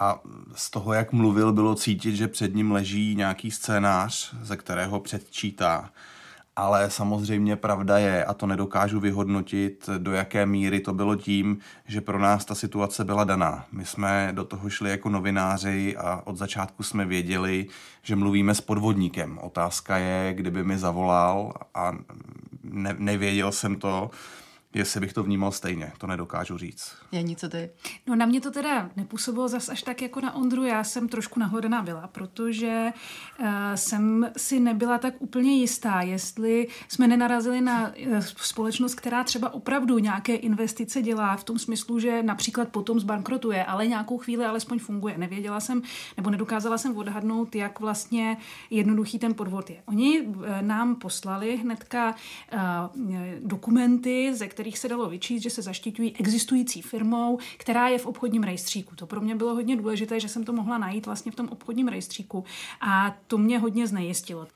a 0.00 0.20
z 0.54 0.70
toho, 0.70 0.92
jak 0.92 1.12
mluvil, 1.12 1.52
bylo 1.52 1.74
cítit, 1.74 2.16
že 2.16 2.28
před 2.28 2.54
ním 2.54 2.72
leží 2.72 3.14
nějaký 3.14 3.50
scénář, 3.50 4.34
ze 4.42 4.56
kterého 4.56 5.00
předčítá. 5.00 5.90
Ale 6.56 6.90
samozřejmě 6.90 7.56
pravda 7.56 7.98
je, 7.98 8.24
a 8.24 8.34
to 8.34 8.46
nedokážu 8.46 9.00
vyhodnotit, 9.00 9.88
do 9.98 10.12
jaké 10.12 10.46
míry 10.46 10.80
to 10.80 10.92
bylo 10.94 11.16
tím, 11.16 11.58
že 11.86 12.00
pro 12.00 12.18
nás 12.18 12.44
ta 12.44 12.54
situace 12.54 13.04
byla 13.04 13.24
daná. 13.24 13.64
My 13.72 13.84
jsme 13.84 14.28
do 14.32 14.44
toho 14.44 14.70
šli 14.70 14.90
jako 14.90 15.08
novináři 15.08 15.96
a 15.96 16.22
od 16.24 16.36
začátku 16.36 16.82
jsme 16.82 17.04
věděli, 17.06 17.66
že 18.02 18.16
mluvíme 18.16 18.54
s 18.54 18.60
podvodníkem. 18.60 19.38
Otázka 19.38 19.96
je, 19.96 20.34
kdyby 20.34 20.64
mi 20.64 20.78
zavolal 20.78 21.52
a 21.74 21.92
ne, 22.62 22.94
nevěděl 22.98 23.52
jsem 23.52 23.76
to, 23.76 24.10
jestli 24.74 25.00
bych 25.00 25.12
to 25.12 25.22
vnímal 25.22 25.52
stejně, 25.52 25.92
to 25.98 26.06
nedokážu 26.06 26.58
říct. 26.58 26.92
Je 27.12 27.36
co 27.36 27.48
ty? 27.48 27.70
No 28.06 28.16
na 28.16 28.26
mě 28.26 28.40
to 28.40 28.50
teda 28.50 28.90
nepůsobilo 28.96 29.48
zas 29.48 29.68
až 29.68 29.82
tak 29.82 30.02
jako 30.02 30.20
na 30.20 30.34
Ondru, 30.34 30.64
já 30.64 30.84
jsem 30.84 31.08
trošku 31.08 31.40
nahodená 31.40 31.82
byla, 31.82 32.06
protože 32.06 32.92
uh, 33.40 33.46
jsem 33.74 34.30
si 34.36 34.60
nebyla 34.60 34.98
tak 34.98 35.14
úplně 35.18 35.56
jistá, 35.56 36.00
jestli 36.00 36.68
jsme 36.88 37.08
nenarazili 37.08 37.60
na 37.60 37.88
uh, 37.88 38.18
společnost, 38.18 38.94
která 38.94 39.24
třeba 39.24 39.54
opravdu 39.54 39.98
nějaké 39.98 40.34
investice 40.34 41.02
dělá 41.02 41.36
v 41.36 41.44
tom 41.44 41.58
smyslu, 41.58 41.98
že 41.98 42.22
například 42.22 42.68
potom 42.68 43.00
zbankrotuje, 43.00 43.64
ale 43.64 43.86
nějakou 43.86 44.18
chvíli 44.18 44.44
alespoň 44.44 44.78
funguje. 44.78 45.18
Nevěděla 45.18 45.60
jsem, 45.60 45.82
nebo 46.16 46.30
nedokázala 46.30 46.78
jsem 46.78 46.96
odhadnout, 46.96 47.54
jak 47.54 47.80
vlastně 47.80 48.36
jednoduchý 48.70 49.18
ten 49.18 49.34
podvod 49.34 49.70
je. 49.70 49.82
Oni 49.86 50.20
uh, 50.20 50.44
nám 50.60 50.96
poslali 50.96 51.56
hnedka 51.56 52.14
uh, 52.52 52.60
dokumenty, 53.40 54.34
ze 54.34 54.48
kterých 54.48 54.59
se 54.78 54.88
dalo 54.88 55.08
vyčíst, 55.08 55.42
že 55.42 55.50
se 55.50 55.62
zaštiťují 55.62 56.16
existující 56.16 56.82
firmou, 56.82 57.38
která 57.56 57.88
je 57.88 57.98
v 57.98 58.06
obchodním 58.06 58.42
rejstříku. 58.42 58.96
To 58.96 59.06
pro 59.06 59.20
mě 59.20 59.34
bylo 59.34 59.54
hodně 59.54 59.76
důležité, 59.76 60.20
že 60.20 60.28
jsem 60.28 60.44
to 60.44 60.52
mohla 60.52 60.78
najít 60.78 61.06
vlastně 61.06 61.32
v 61.32 61.34
tom 61.34 61.48
obchodním 61.48 61.88
rejstříku 61.88 62.44
a 62.80 63.16
to 63.26 63.38
mě 63.38 63.58
hodně 63.58 63.86
znejistilo. 63.86 64.48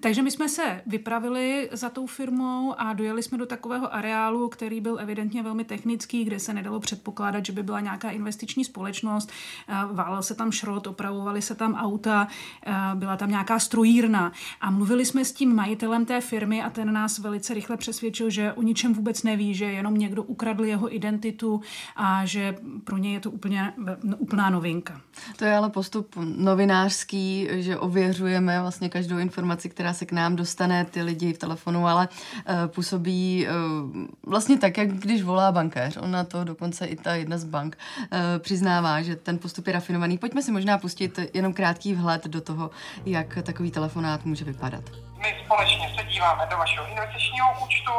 Takže 0.00 0.22
my 0.22 0.30
jsme 0.30 0.48
se 0.48 0.82
vypravili 0.86 1.68
za 1.72 1.90
tou 1.90 2.06
firmou 2.06 2.74
a 2.78 2.92
dojeli 2.92 3.22
jsme 3.22 3.38
do 3.38 3.46
takového 3.46 3.94
areálu, 3.94 4.48
který 4.48 4.80
byl 4.80 4.98
evidentně 5.00 5.42
velmi 5.42 5.64
technický, 5.64 6.24
kde 6.24 6.38
se 6.38 6.52
nedalo 6.52 6.80
předpokládat, 6.80 7.46
že 7.46 7.52
by 7.52 7.62
byla 7.62 7.80
nějaká 7.80 8.10
investiční 8.10 8.64
společnost. 8.64 9.30
Eh, 9.68 9.74
válel 9.92 10.22
se 10.22 10.34
tam 10.34 10.52
šrot, 10.52 10.86
opravovaly 10.86 11.42
se 11.42 11.54
tam 11.54 11.74
auta, 11.74 12.28
eh, 12.66 12.74
byla 12.94 13.16
tam 13.16 13.30
nějaká 13.30 13.58
strojírna. 13.58 14.32
A 14.60 14.70
mluvili 14.70 15.04
jsme 15.04 15.24
s 15.24 15.32
tím 15.32 15.54
majitelem 15.54 16.06
té 16.06 16.20
firmy 16.20 16.62
a 16.62 16.70
ten 16.70 16.92
nás 16.92 17.18
velice 17.18 17.54
rychle 17.54 17.76
přesvědčil, 17.76 18.30
že 18.30 18.52
o 18.52 18.62
ničem 18.62 18.94
vůbec 18.94 19.22
neví, 19.22 19.54
že 19.54 19.64
jenom 19.64 19.94
někdo 19.94 20.22
ukradl 20.22 20.64
jeho 20.64 20.94
identitu 20.94 21.60
a 21.96 22.24
že 22.24 22.56
pro 22.84 22.96
ně 22.96 23.12
je 23.12 23.20
to 23.20 23.30
úplně, 23.30 23.72
úplná 24.18 24.50
novinka. 24.50 25.00
To 25.36 25.44
je 25.44 25.56
ale 25.56 25.70
postup 25.70 26.16
novinářský, 26.36 27.48
že 27.50 27.78
ověřujeme 27.78 28.60
vlastně 28.60 28.88
každou 28.88 29.18
informaci, 29.18 29.68
která 29.78 29.92
se 29.92 30.06
k 30.06 30.12
nám 30.12 30.36
dostane, 30.36 30.84
ty 30.84 31.02
lidi 31.02 31.32
v 31.32 31.38
telefonu, 31.38 31.86
ale 31.86 32.08
uh, 32.08 32.66
působí 32.66 33.46
uh, 33.46 34.06
vlastně 34.26 34.58
tak, 34.58 34.78
jak 34.78 34.88
když 34.88 35.22
volá 35.22 35.52
bankéř. 35.52 35.96
Ona 35.96 36.24
to 36.24 36.44
dokonce 36.44 36.86
i 36.86 36.96
ta 36.96 37.14
jedna 37.14 37.38
z 37.38 37.44
bank 37.44 37.78
uh, 37.78 38.18
přiznává, 38.38 39.02
že 39.02 39.16
ten 39.16 39.38
postup 39.38 39.66
je 39.66 39.72
rafinovaný. 39.72 40.18
Pojďme 40.18 40.42
si 40.42 40.52
možná 40.52 40.78
pustit 40.78 41.18
jenom 41.34 41.52
krátký 41.52 41.94
vhled 41.94 42.26
do 42.26 42.40
toho, 42.40 42.70
jak 43.06 43.38
takový 43.42 43.70
telefonát 43.70 44.24
může 44.24 44.44
vypadat. 44.44 44.84
My 45.18 45.36
společně 45.44 45.94
se 45.98 46.04
díváme 46.04 46.46
do 46.50 46.56
vašeho 46.56 46.86
investičního 46.86 47.48
účtu, 47.64 47.92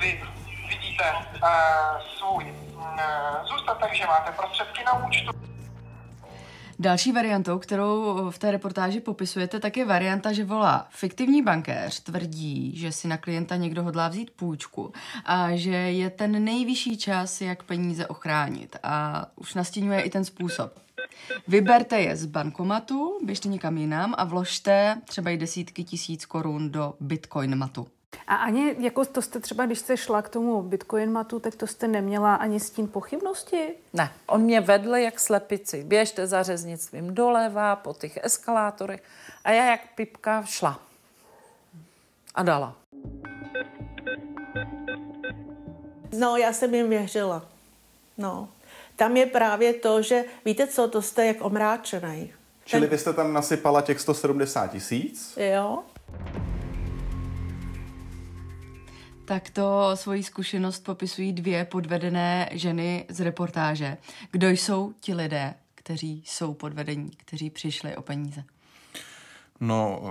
vy 0.00 0.22
vidíte 0.68 1.04
uh, 1.12 1.48
svůj 2.18 2.44
uh, 2.74 2.82
zůstatek, 3.48 3.94
že 3.94 4.06
máte 4.06 4.32
prostředky 4.32 4.84
na 4.84 5.06
účtu. 5.06 5.49
Další 6.80 7.12
variantou, 7.12 7.58
kterou 7.58 8.16
v 8.30 8.38
té 8.38 8.50
reportáži 8.50 9.00
popisujete, 9.00 9.60
tak 9.60 9.76
je 9.76 9.84
varianta, 9.84 10.32
že 10.32 10.44
volá 10.44 10.86
fiktivní 10.90 11.42
bankéř, 11.42 12.00
tvrdí, 12.00 12.76
že 12.76 12.92
si 12.92 13.08
na 13.08 13.16
klienta 13.16 13.56
někdo 13.56 13.82
hodlá 13.82 14.08
vzít 14.08 14.30
půjčku 14.30 14.92
a 15.24 15.56
že 15.56 15.70
je 15.70 16.10
ten 16.10 16.44
nejvyšší 16.44 16.98
čas, 16.98 17.40
jak 17.40 17.62
peníze 17.62 18.06
ochránit. 18.06 18.76
A 18.82 19.26
už 19.36 19.54
nastínuje 19.54 20.00
i 20.00 20.10
ten 20.10 20.24
způsob. 20.24 20.78
Vyberte 21.48 22.00
je 22.00 22.16
z 22.16 22.26
bankomatu, 22.26 23.18
běžte 23.24 23.48
někam 23.48 23.76
jinam 23.76 24.14
a 24.18 24.24
vložte 24.24 25.00
třeba 25.04 25.30
i 25.30 25.36
desítky 25.36 25.84
tisíc 25.84 26.26
korun 26.26 26.70
do 26.70 26.94
bitcoin 27.00 27.56
matu. 27.56 27.86
A 28.26 28.34
ani 28.34 28.76
jako 28.78 29.04
to 29.04 29.22
jste 29.22 29.40
třeba, 29.40 29.66
když 29.66 29.78
jste 29.78 29.96
šla 29.96 30.22
k 30.22 30.28
tomu 30.28 30.62
Bitcoin 30.62 31.12
matu, 31.12 31.40
tak 31.40 31.54
to 31.54 31.66
jste 31.66 31.88
neměla 31.88 32.34
ani 32.34 32.60
s 32.60 32.70
tím 32.70 32.88
pochybnosti? 32.88 33.74
Ne, 33.92 34.12
on 34.26 34.40
mě 34.40 34.60
vedl 34.60 34.94
jak 34.96 35.20
slepici. 35.20 35.84
Běžte 35.84 36.26
za 36.26 36.42
řeznictvím 36.42 37.14
doleva, 37.14 37.76
po 37.76 37.94
těch 37.94 38.18
eskalátorech. 38.22 39.02
A 39.44 39.50
já 39.50 39.64
jak 39.64 39.80
pipka 39.94 40.42
šla. 40.42 40.80
A 42.34 42.42
dala. 42.42 42.76
No, 46.18 46.36
já 46.36 46.52
jsem 46.52 46.74
jim 46.74 46.88
věřila. 46.88 47.46
No. 48.18 48.48
Tam 48.96 49.16
je 49.16 49.26
právě 49.26 49.74
to, 49.74 50.02
že 50.02 50.24
víte 50.44 50.66
co, 50.66 50.88
to 50.88 51.02
jste 51.02 51.26
jak 51.26 51.36
omráčený. 51.40 52.32
Čili 52.64 52.86
vy 52.86 52.98
jste 52.98 53.12
tam 53.12 53.32
nasypala 53.32 53.82
těch 53.82 54.00
170 54.00 54.66
tisíc? 54.66 55.38
Jo. 55.52 55.82
Takto 59.30 59.90
svoji 59.94 60.22
zkušenost 60.22 60.84
popisují 60.84 61.32
dvě 61.32 61.64
podvedené 61.64 62.48
ženy 62.52 63.04
z 63.08 63.20
reportáže. 63.20 63.96
Kdo 64.30 64.48
jsou 64.48 64.92
ti 65.00 65.14
lidé, 65.14 65.54
kteří 65.74 66.22
jsou 66.26 66.54
podvedení, 66.54 67.10
kteří 67.16 67.50
přišli 67.50 67.96
o 67.96 68.02
peníze? 68.02 68.44
No, 69.60 70.02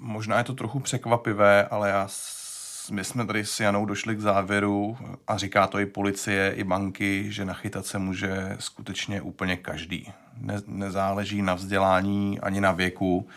možná 0.00 0.38
je 0.38 0.44
to 0.44 0.54
trochu 0.54 0.80
překvapivé, 0.80 1.64
ale 1.64 1.90
já, 1.90 2.08
my 2.90 3.04
jsme 3.04 3.26
tady 3.26 3.44
s 3.44 3.60
Janou 3.60 3.86
došli 3.86 4.16
k 4.16 4.20
závěru, 4.20 4.98
a 5.26 5.36
říká 5.36 5.66
to 5.66 5.78
i 5.78 5.86
policie, 5.86 6.52
i 6.52 6.64
banky, 6.64 7.32
že 7.32 7.44
nachytat 7.44 7.86
se 7.86 7.98
může 7.98 8.56
skutečně 8.60 9.20
úplně 9.20 9.56
každý. 9.56 10.12
Ne, 10.36 10.62
nezáleží 10.66 11.42
na 11.42 11.54
vzdělání 11.54 12.40
ani 12.40 12.60
na 12.60 12.72
věku. 12.72 13.28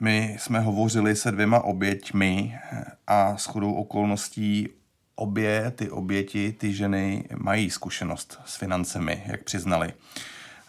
My 0.00 0.36
jsme 0.40 0.60
hovořili 0.60 1.16
se 1.16 1.32
dvěma 1.32 1.64
oběťmi 1.64 2.58
a 3.06 3.36
s 3.36 3.44
chodou 3.44 3.72
okolností 3.72 4.68
obě 5.14 5.72
ty 5.76 5.90
oběti, 5.90 6.52
ty 6.52 6.72
ženy 6.72 7.24
mají 7.36 7.70
zkušenost 7.70 8.40
s 8.44 8.56
financemi, 8.56 9.22
jak 9.26 9.44
přiznali. 9.44 9.92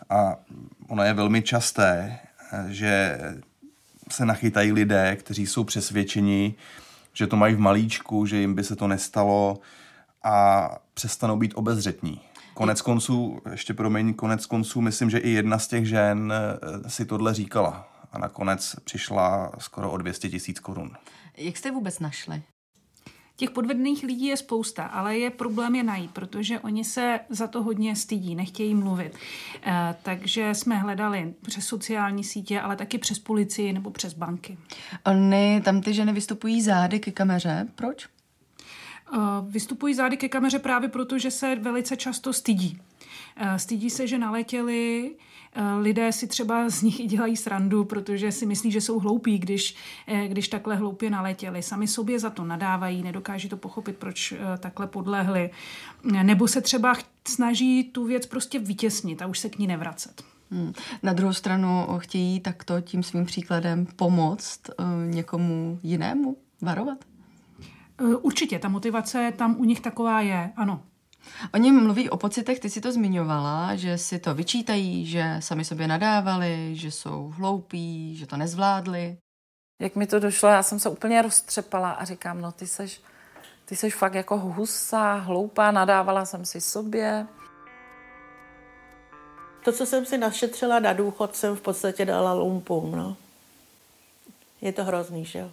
A 0.09 0.35
ono 0.87 1.03
je 1.03 1.13
velmi 1.13 1.41
časté, 1.41 2.19
že 2.67 3.19
se 4.11 4.25
nachytají 4.25 4.71
lidé, 4.71 5.15
kteří 5.15 5.47
jsou 5.47 5.63
přesvědčeni, 5.63 6.55
že 7.13 7.27
to 7.27 7.35
mají 7.35 7.55
v 7.55 7.59
malíčku, 7.59 8.25
že 8.25 8.37
jim 8.37 8.55
by 8.55 8.63
se 8.63 8.75
to 8.75 8.87
nestalo 8.87 9.59
a 10.23 10.69
přestanou 10.93 11.37
být 11.37 11.53
obezřetní. 11.55 12.21
Konec 12.53 12.81
konců, 12.81 13.41
ještě 13.51 13.73
promiň, 13.73 14.13
konec 14.13 14.45
konců, 14.45 14.81
myslím, 14.81 15.09
že 15.09 15.17
i 15.17 15.29
jedna 15.29 15.59
z 15.59 15.67
těch 15.67 15.85
žen 15.85 16.33
si 16.87 17.05
tohle 17.05 17.33
říkala 17.33 17.94
a 18.15 18.17
nakonec 18.17 18.75
přišla 18.83 19.51
skoro 19.59 19.91
o 19.91 19.97
200 19.97 20.29
tisíc 20.29 20.59
korun. 20.59 20.91
Jak 21.37 21.57
jste 21.57 21.71
vůbec 21.71 21.99
našli? 21.99 22.43
Těch 23.37 23.49
podvedných 23.49 24.03
lidí 24.03 24.25
je 24.25 24.37
spousta, 24.37 24.85
ale 24.85 25.17
je 25.17 25.29
problém 25.29 25.75
je 25.75 25.83
najít, 25.83 26.11
protože 26.11 26.59
oni 26.59 26.83
se 26.85 27.19
za 27.29 27.47
to 27.47 27.63
hodně 27.63 27.95
stydí, 27.95 28.35
nechtějí 28.35 28.75
mluvit. 28.75 29.13
E, 29.63 29.95
takže 30.03 30.53
jsme 30.53 30.75
hledali 30.77 31.33
přes 31.41 31.65
sociální 31.65 32.23
sítě, 32.23 32.61
ale 32.61 32.75
taky 32.75 32.97
přes 32.97 33.19
policii 33.19 33.73
nebo 33.73 33.91
přes 33.91 34.13
banky. 34.13 34.57
Oni 35.05 35.61
tam 35.65 35.81
ty 35.81 35.93
ženy 35.93 36.13
vystupují 36.13 36.61
zády 36.61 36.99
ke 36.99 37.11
kameře. 37.11 37.67
Proč? 37.75 38.07
E, 39.13 39.17
vystupují 39.41 39.93
zády 39.93 40.17
ke 40.17 40.29
kameře 40.29 40.59
právě 40.59 40.89
proto, 40.89 41.19
že 41.19 41.31
se 41.31 41.55
velice 41.55 41.97
často 41.97 42.33
stydí. 42.33 42.81
E, 43.35 43.59
stydí 43.59 43.89
se, 43.89 44.07
že 44.07 44.17
naletěli, 44.17 45.15
Eh, 45.57 45.75
lidé 45.75 46.11
si 46.11 46.27
třeba 46.27 46.69
z 46.69 46.81
nich 46.81 46.99
i 46.99 47.07
dělají 47.07 47.37
srandu, 47.37 47.85
protože 47.85 48.31
si 48.31 48.45
myslí, 48.45 48.71
že 48.71 48.81
jsou 48.81 48.99
hloupí, 48.99 49.37
když, 49.37 49.75
eh, 50.07 50.27
když 50.27 50.47
takhle 50.47 50.75
hloupě 50.75 51.09
naletěli. 51.09 51.63
Sami 51.63 51.87
sobě 51.87 52.19
za 52.19 52.29
to 52.29 52.43
nadávají, 52.45 53.03
nedokáží 53.03 53.49
to 53.49 53.57
pochopit, 53.57 53.97
proč 53.97 54.31
eh, 54.31 54.57
takhle 54.57 54.87
podlehli. 54.87 55.49
Nebo 56.23 56.47
se 56.47 56.61
třeba 56.61 56.95
snaží 57.27 57.83
tu 57.83 58.05
věc 58.05 58.25
prostě 58.25 58.59
vytěsnit 58.59 59.21
a 59.21 59.27
už 59.27 59.39
se 59.39 59.49
k 59.49 59.59
ní 59.59 59.67
nevracet. 59.67 60.23
Hmm. 60.51 60.73
Na 61.03 61.13
druhou 61.13 61.33
stranu 61.33 61.87
chtějí 61.97 62.39
takto 62.39 62.81
tím 62.81 63.03
svým 63.03 63.25
příkladem 63.25 63.85
pomoct 63.95 64.61
někomu 65.09 65.79
jinému, 65.83 66.37
varovat? 66.61 66.97
Určitě, 67.99 68.59
ta 68.59 68.67
motivace 68.67 69.33
tam 69.37 69.55
u 69.59 69.63
nich 69.63 69.81
taková 69.81 70.21
je, 70.21 70.51
ano. 70.55 70.83
Oni 71.53 71.71
mluví 71.71 72.09
o 72.09 72.17
pocitech, 72.17 72.59
ty 72.59 72.69
si 72.69 72.81
to 72.81 72.91
zmiňovala, 72.91 73.75
že 73.75 73.97
si 73.97 74.19
to 74.19 74.33
vyčítají, 74.33 75.05
že 75.05 75.37
sami 75.39 75.65
sobě 75.65 75.87
nadávali, 75.87 76.75
že 76.75 76.91
jsou 76.91 77.33
hloupí, 77.37 78.15
že 78.17 78.27
to 78.27 78.37
nezvládli. 78.37 79.17
Jak 79.81 79.95
mi 79.95 80.07
to 80.07 80.19
došlo, 80.19 80.49
já 80.49 80.63
jsem 80.63 80.79
se 80.79 80.89
úplně 80.89 81.21
roztřepala 81.21 81.91
a 81.91 82.05
říkám, 82.05 82.41
no 82.41 82.51
ty 82.51 82.67
seš, 82.67 83.01
ty 83.65 83.75
seš 83.75 83.95
fakt 83.95 84.13
jako 84.13 84.37
husa, 84.37 85.13
hloupá, 85.13 85.71
nadávala 85.71 86.25
jsem 86.25 86.45
si 86.45 86.61
sobě. 86.61 87.27
To, 89.63 89.71
co 89.71 89.85
jsem 89.85 90.05
si 90.05 90.17
našetřila 90.17 90.79
na 90.79 90.93
důchod, 90.93 91.35
jsem 91.35 91.55
v 91.55 91.61
podstatě 91.61 92.05
dala 92.05 92.33
lumpům, 92.33 92.91
no. 92.91 93.17
Je 94.61 94.73
to 94.73 94.83
hrozný, 94.83 95.25
že 95.25 95.39
jo? 95.39 95.51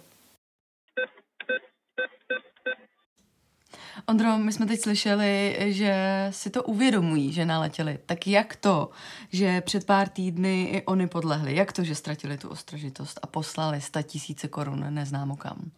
Ondro, 4.07 4.37
my 4.37 4.51
jsme 4.51 4.65
teď 4.65 4.79
slyšeli, 4.79 5.57
že 5.59 6.27
si 6.31 6.49
to 6.49 6.63
uvědomují, 6.63 7.33
že 7.33 7.45
naletěli. 7.45 7.99
Tak 8.05 8.27
jak 8.27 8.55
to, 8.55 8.89
že 9.31 9.61
před 9.61 9.85
pár 9.85 10.07
týdny 10.07 10.63
i 10.63 10.85
oni 10.85 11.07
podlehli? 11.07 11.55
Jak 11.55 11.73
to, 11.73 11.83
že 11.83 11.95
ztratili 11.95 12.37
tu 12.37 12.49
ostražitost 12.49 13.19
a 13.21 13.27
poslali 13.27 13.81
sta 13.81 14.01
tisíce 14.01 14.47
korun 14.47 14.85
neznámo 14.89 15.35
kam? 15.35 15.71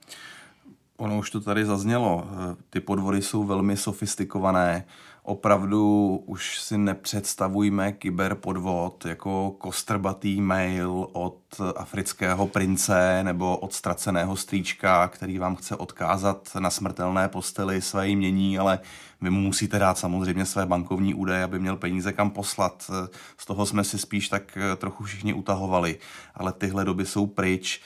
Ono 0.97 1.17
už 1.17 1.29
to 1.29 1.41
tady 1.41 1.65
zaznělo. 1.65 2.27
Ty 2.69 2.79
podvody 2.79 3.21
jsou 3.21 3.43
velmi 3.43 3.77
sofistikované. 3.77 4.85
Opravdu 5.27 6.15
už 6.25 6.59
si 6.59 6.77
nepředstavujme 6.77 7.91
kyberpodvod 7.91 9.05
jako 9.05 9.55
kostrbatý 9.57 10.41
mail 10.41 11.07
od 11.11 11.37
afrického 11.75 12.47
prince 12.47 13.23
nebo 13.23 13.57
od 13.57 13.73
ztraceného 13.73 14.35
strýčka, 14.35 15.07
který 15.07 15.39
vám 15.39 15.55
chce 15.55 15.75
odkázat 15.75 16.49
na 16.59 16.69
smrtelné 16.69 17.27
posteli 17.29 17.81
své 17.81 18.09
jmění, 18.09 18.59
ale 18.59 18.79
vy 19.21 19.29
mu 19.29 19.39
musíte 19.39 19.79
dát 19.79 19.97
samozřejmě 19.97 20.45
své 20.45 20.65
bankovní 20.65 21.13
údaje, 21.13 21.43
aby 21.43 21.59
měl 21.59 21.75
peníze 21.75 22.13
kam 22.13 22.29
poslat. 22.29 22.91
Z 23.37 23.45
toho 23.45 23.65
jsme 23.65 23.83
si 23.83 23.97
spíš 23.97 24.29
tak 24.29 24.57
trochu 24.77 25.03
všichni 25.03 25.33
utahovali, 25.33 25.97
ale 26.35 26.53
tyhle 26.53 26.85
doby 26.85 27.05
jsou 27.05 27.27
pryč 27.27 27.81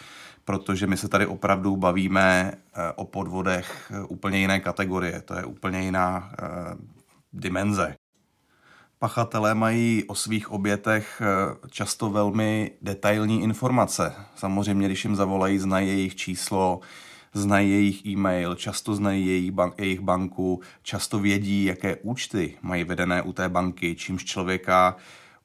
protože 0.45 0.87
my 0.87 0.97
se 0.97 1.07
tady 1.07 1.25
opravdu 1.25 1.75
bavíme 1.75 2.51
eh, 2.51 2.91
o 2.95 3.05
podvodech 3.05 3.91
eh, 3.91 4.03
úplně 4.03 4.39
jiné 4.39 4.59
kategorie. 4.59 5.21
To 5.21 5.33
je 5.33 5.45
úplně 5.45 5.81
jiná 5.81 6.31
eh, 6.31 6.98
dimenze. 7.33 7.95
Pachatelé 8.99 9.55
mají 9.55 10.03
o 10.07 10.15
svých 10.15 10.51
obětech 10.51 11.21
často 11.69 12.09
velmi 12.09 12.71
detailní 12.81 13.43
informace. 13.43 14.15
Samozřejmě, 14.35 14.87
když 14.87 15.03
jim 15.03 15.15
zavolají, 15.15 15.59
znají 15.59 15.87
jejich 15.87 16.15
číslo, 16.15 16.79
znají 17.33 17.69
jejich 17.69 18.05
e-mail, 18.05 18.55
často 18.55 18.95
znají 18.95 19.27
jejich, 19.27 19.51
bank, 19.51 19.73
jejich 19.77 19.99
banku, 19.99 20.61
často 20.83 21.19
vědí, 21.19 21.65
jaké 21.65 21.95
účty 21.95 22.57
mají 22.61 22.83
vedené 22.83 23.21
u 23.21 23.33
té 23.33 23.49
banky, 23.49 23.95
čímž 23.95 24.25
člověka 24.25 24.95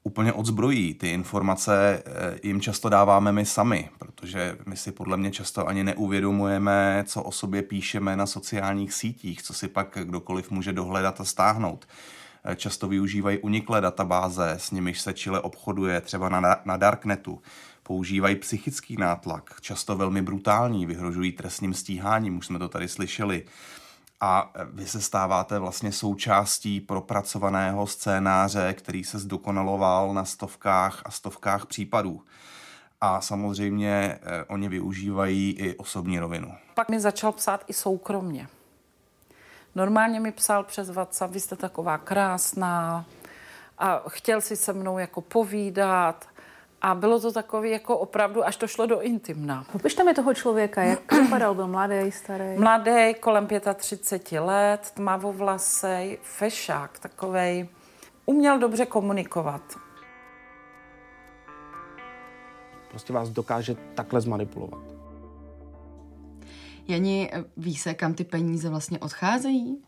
úplně 0.05 0.33
odzbrojí. 0.33 0.95
Ty 0.95 1.09
informace 1.09 2.03
eh, 2.07 2.39
jim 2.43 2.61
často 2.61 2.89
dáváme 2.89 3.33
my 3.33 3.47
sami, 3.47 3.89
protože 3.99 4.59
my 4.67 4.77
si 4.77 4.93
podle 4.93 5.17
mě 5.17 5.31
často 5.31 5.69
ani 5.69 5.85
neuvědomujeme, 5.85 7.05
co 7.07 7.23
o 7.23 7.33
sobě 7.33 7.63
píšeme 7.63 8.17
na 8.17 8.27
sociálních 8.27 8.93
sítích, 8.93 9.43
co 9.43 9.55
si 9.55 9.69
pak 9.69 9.99
kdokoliv 10.05 10.51
může 10.51 10.73
dohledat 10.73 11.21
a 11.21 11.25
stáhnout. 11.25 11.89
Eh, 12.45 12.57
často 12.57 12.89
využívají 12.89 13.39
uniklé 13.39 13.81
databáze, 13.81 14.51
s 14.51 14.71
nimiž 14.71 15.01
se 15.01 15.13
Chile 15.13 15.41
obchoduje 15.41 16.01
třeba 16.01 16.29
na, 16.29 16.57
na 16.65 16.77
Darknetu. 16.77 17.43
Používají 17.83 18.37
psychický 18.37 18.97
nátlak, 18.97 19.51
často 19.61 19.97
velmi 19.97 20.23
brutální, 20.23 20.87
vyhrožují 20.87 21.33
trestním 21.33 21.75
stíháním, 21.75 22.39
už 22.39 22.47
jsme 22.47 22.59
to 22.59 22.69
tady 22.69 22.89
slyšeli 22.89 23.45
a 24.25 24.51
vy 24.65 24.87
se 24.87 25.01
stáváte 25.01 25.59
vlastně 25.59 25.93
součástí 25.93 26.81
propracovaného 26.81 27.87
scénáře, 27.87 28.73
který 28.73 29.05
se 29.05 29.19
zdokonaloval 29.19 30.15
na 30.15 30.25
stovkách 30.25 31.03
a 31.05 31.11
stovkách 31.11 31.67
případů. 31.67 32.23
A 33.01 33.21
samozřejmě 33.21 34.19
eh, 34.23 34.45
oni 34.45 34.69
využívají 34.69 35.51
i 35.51 35.77
osobní 35.77 36.19
rovinu. 36.19 36.55
Pak 36.75 36.89
mi 36.89 37.01
začal 37.01 37.33
psát 37.33 37.65
i 37.67 37.73
soukromně. 37.73 38.49
Normálně 39.75 40.21
mi 40.21 40.33
psal 40.33 40.65
přes 40.65 40.91
WhatsApp, 40.91 41.35
vy 41.35 41.41
jste 41.41 41.57
taková 41.57 41.99
krásná 41.99 43.05
a 43.79 44.03
chtěl 44.09 44.41
si 44.41 44.57
se 44.57 44.73
mnou 44.73 44.99
jako 44.99 45.21
povídat 45.21 46.29
a 46.85 46.95
bylo 46.95 47.21
to 47.21 47.33
takové 47.33 47.69
jako 47.69 47.99
opravdu, 47.99 48.47
až 48.47 48.57
to 48.57 48.67
šlo 48.67 48.87
do 48.87 49.01
intimna. 49.01 49.65
Popište 49.73 50.05
mi 50.05 50.15
toho 50.15 50.35
člověka, 50.35 50.83
jak 50.83 51.13
vypadal, 51.23 51.55
byl 51.55 51.69
mladý, 51.69 52.13
starý? 52.13 52.59
Mladý, 52.59 53.15
kolem 53.21 53.49
35 53.75 54.41
let, 54.41 54.91
tmavovlasej, 54.95 56.19
fešák, 56.23 56.99
takovej. 56.99 57.69
Uměl 58.27 58.59
dobře 58.59 58.87
komunikovat. 58.87 59.63
Prostě 62.91 63.13
vás 63.13 63.31
dokáže 63.31 63.77
takhle 63.95 64.21
zmanipulovat. 64.21 64.83
Jani, 66.89 67.31
ví 67.57 67.77
se, 67.77 67.95
kam 67.95 68.15
ty 68.15 68.25
peníze 68.25 68.69
vlastně 68.69 68.99
odcházejí? 68.99 69.83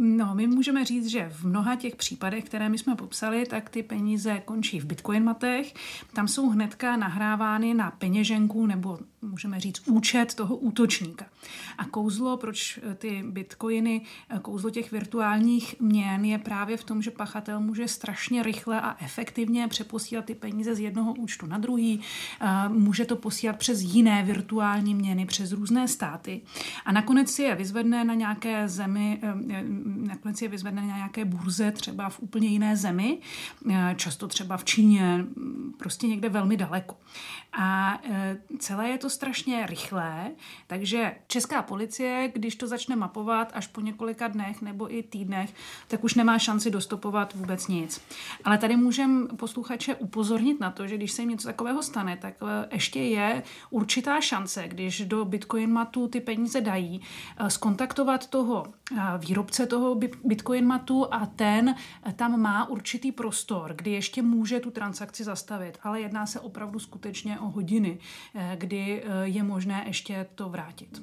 No, 0.00 0.34
my 0.34 0.46
můžeme 0.46 0.84
říct, 0.84 1.06
že 1.06 1.28
v 1.28 1.44
mnoha 1.44 1.76
těch 1.76 1.96
případech, 1.96 2.44
které 2.44 2.68
my 2.68 2.78
jsme 2.78 2.96
popsali, 2.96 3.46
tak 3.46 3.70
ty 3.70 3.82
peníze 3.82 4.42
končí 4.44 4.80
v 4.80 4.84
bitcoin 4.84 5.24
matech. 5.24 5.74
Tam 6.12 6.28
jsou 6.28 6.50
hnedka 6.50 6.96
nahrávány 6.96 7.74
na 7.74 7.90
peněženku 7.90 8.66
nebo 8.66 8.98
můžeme 9.22 9.60
říct, 9.60 9.88
účet 9.88 10.34
toho 10.34 10.56
útočníka. 10.56 11.26
A 11.78 11.84
kouzlo, 11.84 12.36
proč 12.36 12.78
eh, 12.82 12.94
ty 12.94 13.24
bitcoiny, 13.26 14.00
eh, 14.28 14.38
kouzlo 14.42 14.70
těch 14.70 14.92
virtuálních 14.92 15.80
měn 15.80 16.24
je 16.24 16.38
právě 16.38 16.76
v 16.76 16.84
tom, 16.84 17.02
že 17.02 17.10
pachatel 17.10 17.60
může 17.60 17.88
strašně 17.88 18.42
rychle 18.42 18.80
a 18.80 18.96
efektivně 19.04 19.68
přeposílat 19.68 20.24
ty 20.24 20.34
peníze 20.34 20.74
z 20.74 20.80
jednoho 20.80 21.14
účtu 21.14 21.46
na 21.46 21.58
druhý, 21.58 22.00
eh, 22.40 22.68
může 22.68 23.04
to 23.04 23.16
posílat 23.16 23.56
přes 23.56 23.80
jiné 23.80 24.22
virtuální 24.22 24.94
měny, 24.94 25.26
přes 25.26 25.52
různé 25.52 25.88
státy 25.88 26.40
a 26.84 26.92
nakonec 26.92 27.30
si 27.30 27.42
je 27.42 27.54
vyzvedne 27.54 28.04
na 28.04 28.14
nějaké 28.14 28.68
zemi, 28.68 29.20
nakonec 29.84 30.42
je 30.42 30.48
vyzvedne 30.48 30.82
na 30.82 30.96
nějaké 30.96 31.24
burze, 31.24 31.72
třeba 31.72 32.08
v 32.08 32.20
úplně 32.20 32.48
jiné 32.48 32.76
zemi, 32.76 33.18
často 33.96 34.28
třeba 34.28 34.56
v 34.56 34.64
Číně, 34.64 35.24
prostě 35.78 36.06
někde 36.06 36.28
velmi 36.28 36.56
daleko. 36.56 36.96
A 37.52 37.98
celé 38.58 38.88
je 38.88 38.98
to 38.98 39.07
to 39.08 39.12
strašně 39.14 39.66
rychlé, 39.66 40.30
takže 40.66 41.14
česká 41.26 41.62
policie, 41.62 42.30
když 42.34 42.56
to 42.56 42.66
začne 42.66 42.96
mapovat 42.96 43.50
až 43.54 43.66
po 43.66 43.80
několika 43.80 44.28
dnech 44.28 44.62
nebo 44.62 44.94
i 44.94 45.02
týdnech, 45.02 45.54
tak 45.88 46.04
už 46.04 46.14
nemá 46.14 46.38
šanci 46.38 46.70
dostopovat 46.70 47.34
vůbec 47.34 47.68
nic. 47.68 48.00
Ale 48.44 48.58
tady 48.58 48.76
můžeme 48.76 49.26
posluchače 49.26 49.94
upozornit 49.94 50.60
na 50.60 50.70
to, 50.70 50.86
že 50.86 50.96
když 50.96 51.12
se 51.12 51.22
jim 51.22 51.30
něco 51.30 51.48
takového 51.48 51.82
stane, 51.82 52.16
tak 52.16 52.34
eh, 52.42 52.68
ještě 52.72 53.00
je 53.00 53.42
určitá 53.70 54.20
šance, 54.20 54.68
když 54.68 55.00
do 55.00 55.24
Bitcoin 55.24 55.72
matu 55.72 56.08
ty 56.08 56.20
peníze 56.20 56.60
dají, 56.60 57.00
eh, 57.36 57.50
skontaktovat 57.50 58.26
toho 58.26 58.66
výrobce 59.18 59.66
toho 59.66 60.00
Bitcoin 60.24 60.66
matu 60.66 61.14
a 61.14 61.26
ten 61.26 61.74
tam 62.16 62.40
má 62.40 62.68
určitý 62.68 63.12
prostor, 63.12 63.74
kdy 63.76 63.90
ještě 63.90 64.22
může 64.22 64.60
tu 64.60 64.70
transakci 64.70 65.24
zastavit. 65.24 65.78
Ale 65.82 66.00
jedná 66.00 66.26
se 66.26 66.40
opravdu 66.40 66.78
skutečně 66.78 67.40
o 67.40 67.48
hodiny, 67.48 67.98
kdy 68.56 68.98
Eh, 69.08 69.28
je 69.28 69.42
možné 69.42 69.84
ještě 69.86 70.26
to 70.34 70.48
vrátit. 70.48 71.02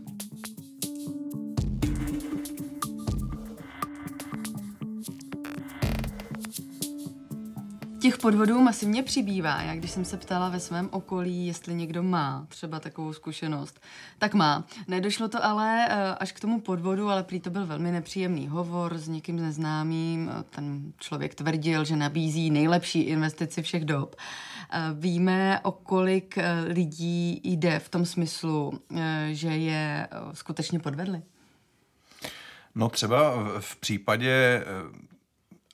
Těch 8.05 8.17
podvodů 8.17 8.61
masivně 8.61 9.03
přibývá. 9.03 9.61
Já 9.61 9.75
když 9.75 9.91
jsem 9.91 10.05
se 10.05 10.17
ptala 10.17 10.49
ve 10.49 10.59
svém 10.59 10.89
okolí, 10.91 11.47
jestli 11.47 11.73
někdo 11.73 12.03
má 12.03 12.45
třeba 12.49 12.79
takovou 12.79 13.13
zkušenost, 13.13 13.81
tak 14.17 14.33
má. 14.33 14.63
Nedošlo 14.87 15.27
to 15.27 15.45
ale 15.45 15.87
eh, 15.89 16.15
až 16.15 16.31
k 16.31 16.39
tomu 16.39 16.61
podvodu, 16.61 17.09
ale 17.09 17.23
prý 17.23 17.39
to 17.39 17.49
byl 17.49 17.65
velmi 17.65 17.91
nepříjemný 17.91 18.47
hovor 18.47 18.97
s 18.97 19.07
někým 19.07 19.35
neznámým. 19.35 20.31
Ten 20.49 20.93
člověk 20.99 21.35
tvrdil, 21.35 21.85
že 21.85 21.95
nabízí 21.95 22.49
nejlepší 22.49 23.01
investici 23.01 23.61
všech 23.61 23.85
dob. 23.85 24.15
Eh, 24.15 24.79
víme, 24.93 25.59
o 25.63 25.71
kolik 25.71 26.37
eh, 26.37 26.61
lidí 26.67 27.41
jde 27.43 27.79
v 27.79 27.89
tom 27.89 28.05
smyslu, 28.05 28.79
že 29.31 29.47
je 29.47 30.07
skutečně 30.33 30.79
podvedli? 30.79 31.21
No 32.75 32.89
třeba 32.89 33.33
v 33.59 33.75
případě 33.75 34.63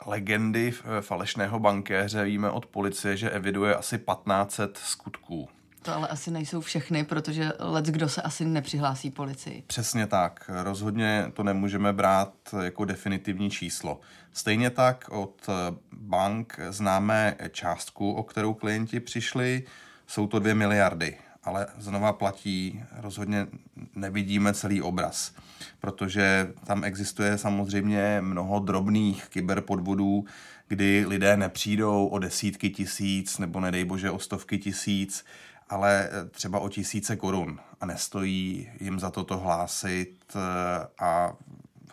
legendy 0.06 0.74
falešného 1.02 1.60
bankéře 1.60 2.24
víme 2.24 2.50
od 2.50 2.66
policie, 2.66 3.18
že 3.18 3.30
eviduje 3.30 3.76
asi 3.76 3.98
1500 3.98 4.78
skutků. 4.78 5.50
To 5.82 5.96
ale 5.96 6.08
asi 6.08 6.32
nejsou 6.32 6.62
všechny, 6.62 7.04
protože 7.04 7.54
let 7.60 7.86
kdo 7.86 8.10
se 8.10 8.22
asi 8.22 8.46
nepřihlásí 8.46 9.12
policii. 9.12 9.64
Přesně 9.68 10.08
tak. 10.08 10.50
Rozhodně 10.64 11.26
to 11.34 11.44
nemůžeme 11.44 11.94
brát 11.94 12.34
jako 12.62 12.86
definitivní 12.86 13.50
číslo. 13.50 14.00
Stejně 14.34 14.70
tak 14.70 15.06
od 15.12 15.50
bank 15.94 16.60
známe 16.70 17.36
částku, 17.52 18.14
o 18.14 18.24
kterou 18.24 18.54
klienti 18.54 19.00
přišli. 19.00 19.64
Jsou 20.08 20.28
to 20.28 20.40
dvě 20.40 20.56
miliardy 20.56 21.18
ale 21.44 21.68
znova 21.78 22.14
platí, 22.14 22.84
rozhodně 22.98 23.48
nevidíme 23.96 24.54
celý 24.54 24.82
obraz, 24.82 25.34
protože 25.80 26.54
tam 26.66 26.84
existuje 26.84 27.38
samozřejmě 27.38 28.18
mnoho 28.22 28.60
drobných 28.60 29.28
kyberpodvodů, 29.30 30.26
kdy 30.68 31.06
lidé 31.08 31.38
nepřijdou 31.38 32.08
o 32.08 32.20
desítky 32.20 32.70
tisíc 32.70 33.38
nebo 33.38 33.60
nedej 33.60 33.86
bože 33.86 34.12
o 34.12 34.20
stovky 34.20 34.58
tisíc, 34.58 35.26
ale 35.70 36.10
třeba 36.32 36.60
o 36.60 36.70
tisíce 36.70 37.16
korun 37.16 37.60
a 37.82 37.86
nestojí 37.86 38.70
jim 38.80 39.00
za 39.00 39.12
toto 39.12 39.38
hlásit 39.38 40.16
eh, 40.36 40.88
a 41.00 41.34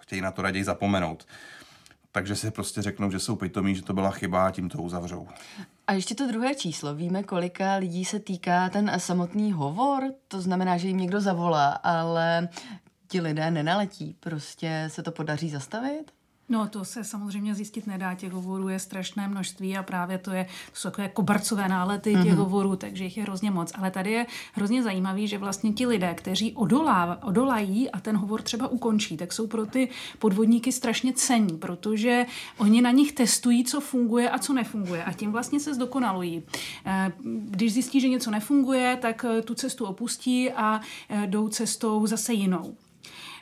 chtějí 0.01 0.21
na 0.21 0.31
to 0.31 0.43
raději 0.43 0.65
zapomenout. 0.65 1.27
Takže 2.13 2.37
si 2.37 2.51
prostě 2.51 2.83
řeknou, 2.83 3.11
že 3.11 3.19
jsou 3.19 3.37
pitomí, 3.37 3.75
že 3.75 3.83
to 3.83 3.93
byla 3.93 4.11
chyba 4.11 4.47
a 4.47 4.51
tím 4.51 4.69
to 4.69 4.83
uzavřou. 4.83 5.29
A 5.89 5.93
ještě 5.93 6.15
to 6.15 6.27
druhé 6.27 6.55
číslo. 6.55 6.95
Víme, 6.95 7.23
kolika 7.23 7.75
lidí 7.75 8.05
se 8.05 8.21
týká 8.21 8.69
ten 8.69 8.93
samotný 8.99 9.53
hovor? 9.53 10.03
To 10.29 10.41
znamená, 10.41 10.77
že 10.77 10.89
jim 10.89 10.97
někdo 10.97 11.21
zavolá, 11.21 11.69
ale 11.69 12.49
ti 13.09 13.21
lidé 13.21 13.51
nenaletí? 13.51 14.17
Prostě 14.21 14.85
se 14.89 15.03
to 15.03 15.13
podaří 15.13 15.51
zastavit? 15.51 16.11
No 16.49 16.69
to 16.69 16.85
se 16.85 17.05
samozřejmě 17.05 17.55
zjistit 17.55 17.87
nedá, 17.87 18.15
těch 18.15 18.33
hovorů 18.33 18.69
je 18.69 18.79
strašné 18.79 19.29
množství 19.29 19.77
a 19.77 19.83
právě 19.83 20.19
to, 20.19 20.31
je, 20.31 20.45
to 20.45 20.77
jsou 20.77 20.91
takové 20.91 21.09
kobercové 21.09 21.69
nálety 21.69 22.13
těch 22.13 22.23
mm-hmm. 22.23 22.35
hovorů, 22.35 22.77
takže 22.77 23.05
jich 23.05 23.17
je 23.17 23.23
hrozně 23.23 23.51
moc. 23.51 23.73
Ale 23.75 23.91
tady 23.91 24.11
je 24.11 24.27
hrozně 24.53 24.83
zajímavý, 24.83 25.29
že 25.29 25.39
vlastně 25.39 25.73
ti 25.73 25.87
lidé, 25.87 26.15
kteří 26.15 26.53
odolá, 26.55 27.19
odolají 27.23 27.91
a 27.91 28.01
ten 28.01 28.17
hovor 28.17 28.43
třeba 28.43 28.69
ukončí, 28.69 29.17
tak 29.17 29.33
jsou 29.33 29.47
pro 29.47 29.67
ty 29.67 29.89
podvodníky 30.19 30.73
strašně 30.73 31.13
cení, 31.13 31.59
protože 31.59 32.27
oni 32.59 32.83
na 32.83 32.91
nich 32.91 33.13
testují, 33.13 33.65
co 33.65 33.81
funguje 33.81 34.31
a 34.31 34.39
co 34.39 34.53
nefunguje 34.53 35.05
a 35.05 35.13
tím 35.13 35.33
vlastně 35.33 35.61
se 35.61 35.75
zdokonalují. 35.75 36.43
Eh, 36.87 37.13
když 37.25 37.73
zjistí, 37.73 38.01
že 38.01 38.09
něco 38.09 38.31
nefunguje, 38.31 38.99
tak 39.01 39.25
eh, 39.25 39.43
tu 39.43 39.55
cestu 39.55 39.85
opustí 39.85 40.51
a 40.51 40.81
eh, 41.09 41.27
jdou 41.27 41.49
cestou 41.49 42.07
zase 42.07 42.33
jinou. 42.33 42.77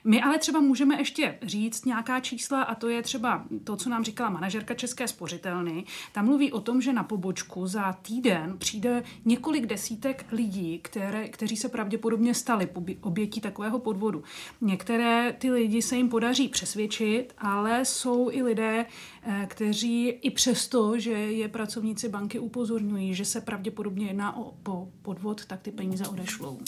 My 0.06 0.22
ale 0.22 0.38
třeba 0.38 0.60
můžeme 0.60 0.98
ještě 0.98 1.38
říct 1.42 1.84
nějaká 1.84 2.20
čísla 2.20 2.62
a 2.62 2.74
to 2.74 2.88
je 2.88 3.02
třeba 3.02 3.44
to, 3.64 3.76
co 3.76 3.88
nám 3.88 4.04
říkala 4.04 4.30
manažerka 4.30 4.74
České 4.74 5.08
spořitelny. 5.08 5.84
Tam 6.12 6.24
mluví 6.24 6.52
o 6.52 6.60
tom, 6.60 6.80
že 6.80 6.92
na 6.92 7.02
pobočku 7.02 7.66
za 7.66 7.92
týden 7.92 8.58
přijde 8.58 9.02
několik 9.24 9.66
desítek 9.66 10.26
lidí, 10.32 10.78
které, 10.78 11.28
kteří 11.28 11.56
se 11.56 11.68
pravděpodobně 11.68 12.34
stali 12.34 12.68
obětí 13.00 13.40
takového 13.40 13.78
podvodu. 13.78 14.22
Některé 14.60 15.32
ty 15.38 15.50
lidi 15.50 15.82
se 15.82 15.96
jim 15.96 16.08
podaří 16.08 16.48
přesvědčit, 16.48 17.32
ale 17.38 17.84
jsou 17.84 18.30
i 18.30 18.42
lidé, 18.42 18.86
eh, 19.22 19.46
kteří 19.50 20.08
i 20.08 20.30
přesto, 20.30 20.98
že 20.98 21.12
je 21.12 21.48
pracovníci 21.48 22.08
banky 22.08 22.38
upozorňují, 22.38 23.14
že 23.14 23.24
se 23.24 23.40
pravděpodobně 23.40 24.06
jedná 24.06 24.36
o 24.36 24.54
podvod, 25.02 25.46
tak 25.46 25.60
ty 25.60 25.70
peníze 25.70 26.06
odešlou. 26.08 26.58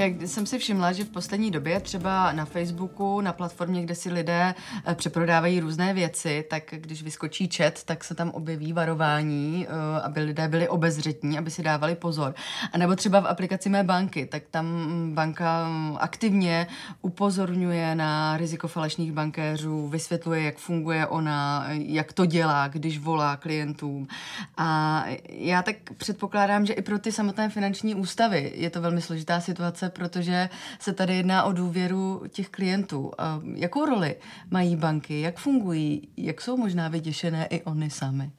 Jak 0.00 0.12
jsem 0.22 0.46
si 0.46 0.58
všimla, 0.58 0.92
že 0.92 1.04
v 1.04 1.08
poslední 1.08 1.50
době 1.50 1.80
třeba 1.80 2.32
na 2.32 2.44
Facebooku, 2.44 3.20
na 3.20 3.32
platformě, 3.32 3.82
kde 3.82 3.94
si 3.94 4.12
lidé 4.12 4.54
eh, 4.86 4.94
přeprodávají 4.94 5.60
různé 5.60 5.94
věci, 5.94 6.44
tak 6.50 6.62
když 6.70 7.02
vyskočí 7.02 7.48
chat, 7.56 7.84
tak 7.84 8.04
se 8.04 8.14
tam 8.14 8.30
objeví 8.30 8.72
varování, 8.72 9.66
eh, 9.68 10.02
aby 10.02 10.20
lidé 10.20 10.48
byli 10.48 10.68
obezřetní, 10.68 11.38
aby 11.38 11.50
si 11.50 11.62
dávali 11.62 11.94
pozor. 11.94 12.34
A 12.72 12.78
nebo 12.78 12.96
třeba 12.96 13.20
v 13.20 13.26
aplikaci 13.26 13.68
mé 13.68 13.84
banky, 13.84 14.26
tak 14.26 14.42
tam 14.50 14.66
banka 15.14 15.68
aktivně 15.98 16.66
upozorňuje 17.02 17.94
na 17.94 18.36
riziko 18.36 18.68
falešných 18.68 19.12
bankéřů, 19.12 19.88
vysvětluje, 19.88 20.42
jak 20.42 20.56
funguje 20.56 21.06
ona, 21.06 21.66
jak 21.70 22.12
to 22.12 22.26
dělá, 22.26 22.68
když 22.68 22.98
volá 22.98 23.36
klientům. 23.36 24.08
A 24.56 25.04
já 25.28 25.62
tak 25.62 25.76
předpokládám, 25.96 26.66
že 26.66 26.72
i 26.72 26.82
pro 26.82 26.98
ty 26.98 27.12
samotné 27.12 27.48
finanční 27.48 27.94
ústavy 27.94 28.52
je 28.54 28.70
to 28.70 28.80
velmi 28.80 29.02
složitá 29.02 29.40
situace, 29.40 29.89
protože 29.90 30.48
se 30.78 30.92
tady 30.92 31.16
jedná 31.16 31.42
o 31.44 31.52
důvěru 31.52 32.22
těch 32.28 32.48
klientů. 32.48 33.10
Jakou 33.54 33.84
roli 33.84 34.16
mají 34.50 34.76
banky, 34.76 35.20
jak 35.20 35.38
fungují, 35.38 36.08
jak 36.16 36.40
jsou 36.40 36.56
možná 36.56 36.88
vyděšené 36.88 37.46
i 37.46 37.62
oni 37.62 37.90
sami? 37.90 38.30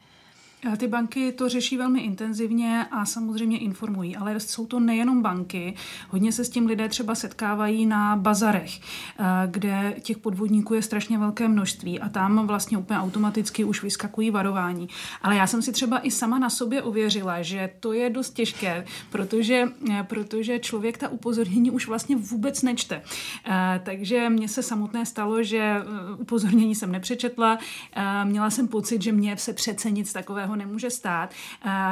Ty 0.77 0.87
banky 0.87 1.31
to 1.31 1.49
řeší 1.49 1.77
velmi 1.77 1.99
intenzivně 2.01 2.85
a 2.91 3.05
samozřejmě 3.05 3.57
informují, 3.57 4.15
ale 4.15 4.39
jsou 4.39 4.65
to 4.65 4.79
nejenom 4.79 5.21
banky. 5.21 5.75
Hodně 6.09 6.31
se 6.31 6.45
s 6.45 6.49
tím 6.49 6.65
lidé 6.65 6.89
třeba 6.89 7.15
setkávají 7.15 7.85
na 7.85 8.15
bazarech, 8.15 8.79
eh, 8.79 9.23
kde 9.51 9.95
těch 10.01 10.17
podvodníků 10.17 10.73
je 10.73 10.81
strašně 10.81 11.17
velké 11.17 11.47
množství 11.47 11.99
a 11.99 12.09
tam 12.09 12.47
vlastně 12.47 12.77
úplně 12.77 12.99
automaticky 12.99 13.63
už 13.63 13.83
vyskakují 13.83 14.31
varování. 14.31 14.89
Ale 15.21 15.35
já 15.35 15.47
jsem 15.47 15.61
si 15.61 15.71
třeba 15.71 15.99
i 15.99 16.11
sama 16.11 16.39
na 16.39 16.49
sobě 16.49 16.81
ověřila, 16.81 17.41
že 17.41 17.69
to 17.79 17.93
je 17.93 18.09
dost 18.09 18.33
těžké, 18.33 18.85
protože, 19.09 19.63
eh, 19.91 20.03
protože 20.03 20.59
člověk 20.59 20.97
ta 20.97 21.09
upozornění 21.09 21.71
už 21.71 21.87
vlastně 21.87 22.15
vůbec 22.15 22.61
nečte. 22.61 23.01
Eh, 23.45 23.81
takže 23.83 24.29
mně 24.29 24.47
se 24.47 24.63
samotné 24.63 25.05
stalo, 25.05 25.43
že 25.43 25.75
upozornění 26.17 26.75
jsem 26.75 26.91
nepřečetla, 26.91 27.57
měla 28.23 28.49
jsem 28.49 28.67
pocit, 28.67 29.01
že 29.01 29.11
mě 29.11 29.37
se 29.37 29.53
přece 29.53 29.91
nic 29.91 30.13
takového 30.13 30.50
jiného 30.51 30.55
nemůže 30.55 30.89
stát. 30.89 31.29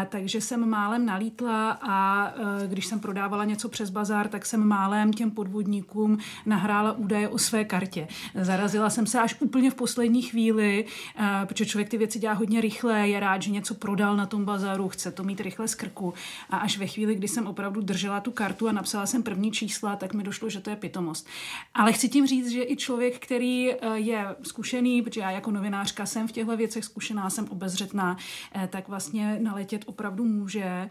Takže 0.10 0.41
jsem 0.41 0.69
málem 0.69 1.06
nalítla 1.06 1.72
a 1.82 2.28
e, 2.63 2.67
když 2.67 2.86
jsem 2.86 3.00
prodávala 3.00 3.45
něco 3.45 3.69
přes 3.69 3.89
bazár, 3.89 4.28
tak 4.28 4.45
jsem 4.45 4.67
málem 4.67 5.13
těm 5.13 5.32
podvodníkům 5.32 6.17
nahrála 6.45 6.91
údaje 6.91 7.28
o 7.28 7.38
své 7.38 7.65
kartě. 7.65 8.08
Zarazila 8.36 8.89
jsem 8.89 9.06
se 9.08 9.19
až 9.19 9.36
úplně 9.39 9.72
v 9.72 9.76
poslední 9.76 10.22
chvíli, 10.22 10.86
e, 11.17 11.45
protože 11.45 11.65
člověk 11.65 11.89
ty 11.89 11.98
věci 11.98 12.19
dělá 12.19 12.34
hodně 12.34 12.62
rychle, 12.62 13.10
je 13.10 13.19
rád, 13.19 13.41
že 13.41 13.52
něco 13.52 13.74
prodal 13.74 14.17
na 14.17 14.26
tom 14.26 14.45
bazaru, 14.45 14.89
chce 14.89 15.12
to 15.12 15.24
mít 15.24 15.41
rychle 15.41 15.67
z 15.67 15.76
krku. 15.76 16.13
A 16.50 16.58
až 16.58 16.78
ve 16.78 16.88
chvíli, 16.88 17.15
kdy 17.15 17.28
jsem 17.28 17.48
opravdu 17.48 17.82
držela 17.82 18.19
tu 18.19 18.32
kartu 18.32 18.67
a 18.67 18.72
napsala 18.72 19.06
jsem 19.06 19.24
první 19.24 19.52
čísla, 19.52 19.95
tak 19.95 20.13
mi 20.13 20.24
došlo, 20.24 20.50
že 20.50 20.60
to 20.60 20.69
je 20.69 20.76
pitomost. 20.76 21.28
Ale 21.74 21.93
chci 21.93 22.10
tím 22.10 22.28
říct, 22.28 22.50
že 22.50 22.63
i 22.63 22.76
člověk, 22.76 23.19
který 23.19 23.72
je 23.93 24.36
zkušený, 24.43 25.02
protože 25.02 25.22
já 25.22 25.32
jako 25.32 25.52
novinářka 25.52 26.06
jsem 26.06 26.28
v 26.28 26.32
těchto 26.32 26.58
věcech 26.58 26.86
zkušená, 26.86 27.30
jsem 27.30 27.45
obezřetná, 27.50 28.10
Eh, 28.10 28.48
tak 28.69 28.88
vlastně 28.88 29.39
naletět 29.39 29.83
opravdu 29.85 30.25
může 30.25 30.63
eh, 30.63 30.89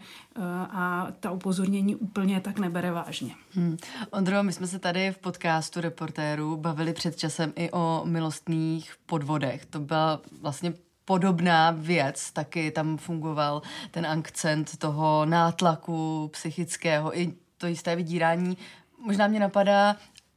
a 0.71 1.07
ta 1.19 1.31
upozornění 1.31 1.95
úplně 1.95 2.41
tak 2.41 2.59
nebere 2.59 2.91
vážně. 2.91 3.35
Hmm. 3.53 3.77
Ondro, 4.11 4.43
my 4.43 4.53
jsme 4.53 4.67
se 4.67 4.79
tady 4.79 5.11
v 5.11 5.17
podcastu 5.17 5.81
reportéru 5.81 6.57
bavili 6.57 6.93
před 6.93 7.15
časem 7.15 7.53
i 7.55 7.71
o 7.71 8.01
milostných 8.05 8.95
podvodech. 9.05 9.65
To 9.65 9.79
byla 9.79 10.21
vlastně 10.41 10.73
podobná 11.05 11.71
věc, 11.71 12.31
taky 12.31 12.71
tam 12.71 12.97
fungoval 12.97 13.61
ten 13.91 14.05
akcent 14.05 14.77
toho 14.77 15.25
nátlaku 15.25 16.29
psychického, 16.33 17.19
i 17.19 17.33
to 17.57 17.67
jisté 17.67 17.95
vydírání. 17.95 18.57
Možná 19.05 19.27
mě 19.27 19.39
napadá, 19.39 19.95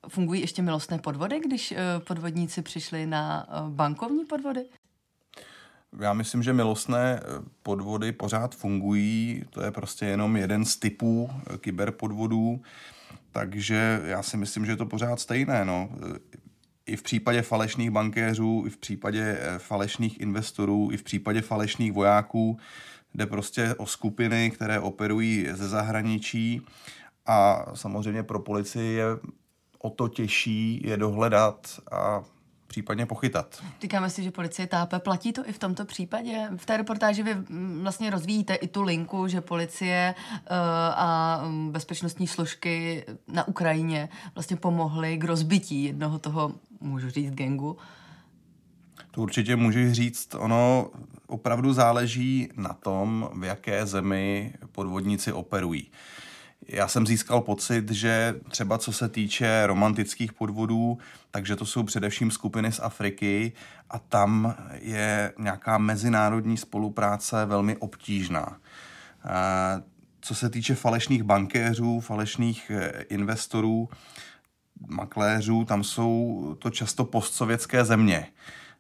fungují 0.08 0.40
ještě 0.40 0.62
milostné 0.62 0.98
podvody, 0.98 1.40
když 1.40 1.72
eh, 1.72 1.76
podvodníci 2.00 2.62
přišli 2.62 3.06
na 3.06 3.46
bankovní 3.68 4.24
podvody? 4.24 4.64
Já 6.00 6.12
myslím, 6.12 6.42
že 6.42 6.52
milostné 6.52 7.20
eh, 7.22 7.42
podvody 7.62 8.12
pořád 8.12 8.54
fungují, 8.54 9.44
to 9.50 9.62
je 9.62 9.70
prostě 9.70 10.06
jenom 10.06 10.36
jeden 10.36 10.64
z 10.64 10.76
typů 10.76 11.30
eh, 11.30 11.58
kyberpodvodů, 11.58 12.62
takže 13.32 14.00
já 14.04 14.22
si 14.22 14.36
myslím, 14.36 14.66
že 14.66 14.72
je 14.72 14.76
to 14.76 14.86
pořád 14.86 15.20
stejné. 15.20 15.64
No. 15.64 15.90
Eh, 15.92 16.18
I 16.86 16.96
v 16.96 17.02
případě 17.02 17.42
falešných 17.42 17.90
bankéřů, 17.90 18.64
i 18.66 18.70
v 18.70 18.76
případě 18.76 19.38
falešných 19.58 20.20
investorů, 20.20 20.88
i 20.92 20.96
v 20.96 21.02
případě 21.02 21.40
falešných 21.40 21.92
vojáků 21.92 22.58
jde 23.14 23.26
prostě 23.26 23.74
o 23.74 23.86
skupiny, 23.86 24.50
které 24.50 24.80
operují 24.80 25.46
ze 25.52 25.68
zahraničí 25.68 26.62
a 27.26 27.66
samozřejmě 27.74 28.22
pro 28.22 28.38
policii 28.38 28.94
je 28.94 29.06
o 29.78 29.90
to 29.90 30.08
těžší 30.08 30.80
je 30.84 30.96
dohledat 30.96 31.80
a 31.92 32.24
případně 32.72 33.06
pochytat. 33.06 33.62
Říkáme 33.82 34.10
si, 34.10 34.22
že 34.22 34.30
policie 34.30 34.66
tápe. 34.66 34.98
Platí 34.98 35.32
to 35.32 35.48
i 35.48 35.52
v 35.52 35.58
tomto 35.58 35.84
případě? 35.84 36.48
V 36.56 36.66
té 36.66 36.76
reportáži 36.76 37.22
vy 37.22 37.34
mm, 37.34 37.80
vlastně 37.82 38.10
rozvíjíte 38.10 38.54
i 38.54 38.68
tu 38.68 38.82
linku, 38.82 39.28
že 39.28 39.40
policie 39.40 40.14
uh, 40.16 40.56
a 40.96 41.40
mm, 41.44 41.72
bezpečnostní 41.72 42.26
složky 42.26 43.04
na 43.28 43.48
Ukrajině 43.48 44.08
vlastně 44.34 44.56
pomohly 44.56 45.18
k 45.18 45.24
rozbití 45.24 45.84
jednoho 45.84 46.18
toho, 46.18 46.52
můžu 46.80 47.10
říct, 47.10 47.34
gengu. 47.34 47.76
To 49.10 49.20
určitě 49.20 49.56
můžu 49.56 49.92
říct. 49.94 50.34
Ono 50.34 50.90
opravdu 51.26 51.72
záleží 51.72 52.48
na 52.56 52.72
tom, 52.72 53.30
v 53.34 53.44
jaké 53.44 53.86
zemi 53.86 54.54
podvodníci 54.72 55.32
operují. 55.32 55.90
Já 56.72 56.88
jsem 56.88 57.06
získal 57.06 57.40
pocit, 57.40 57.90
že 57.90 58.34
třeba 58.48 58.78
co 58.78 58.92
se 58.92 59.08
týče 59.08 59.66
romantických 59.66 60.32
podvodů, 60.32 60.98
takže 61.30 61.56
to 61.56 61.66
jsou 61.66 61.82
především 61.82 62.30
skupiny 62.30 62.72
z 62.72 62.80
Afriky 62.80 63.52
a 63.90 63.98
tam 63.98 64.54
je 64.80 65.32
nějaká 65.38 65.78
mezinárodní 65.78 66.56
spolupráce 66.56 67.46
velmi 67.46 67.76
obtížná. 67.76 68.56
Co 70.20 70.34
se 70.34 70.50
týče 70.50 70.74
falešných 70.74 71.22
bankéřů, 71.22 72.00
falešných 72.00 72.70
e, 72.70 73.04
investorů, 73.08 73.88
makléřů, 74.88 75.64
tam 75.64 75.84
jsou 75.84 76.56
to 76.58 76.70
často 76.70 77.04
postsovětské 77.04 77.84
země. 77.84 78.26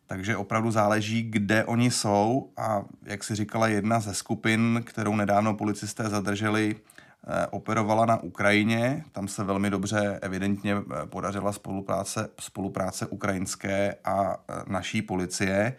Takže 0.06 0.36
opravdu 0.36 0.70
záleží, 0.70 1.22
kde 1.22 1.64
oni 1.64 1.90
jsou 1.90 2.52
a 2.56 2.82
jak 3.02 3.24
si 3.24 3.34
říkala 3.34 3.68
jedna 3.68 4.00
ze 4.00 4.14
skupin, 4.14 4.82
kterou 4.86 5.16
nedávno 5.16 5.54
policisté 5.54 6.08
zadrželi, 6.08 6.76
Eh, 6.76 6.91
operovala 7.50 8.06
na 8.06 8.22
Ukrajině, 8.22 9.04
tam 9.12 9.28
se 9.28 9.44
velmi 9.44 9.70
dobře 9.70 10.18
evidentně 10.22 10.76
eh, 10.76 11.06
podařila 11.06 11.52
spolupráce, 11.52 12.28
spolupráce 12.40 13.06
ukrajinské 13.06 13.96
a 14.04 14.36
eh, 14.36 14.54
naší 14.66 15.02
policie. 15.02 15.76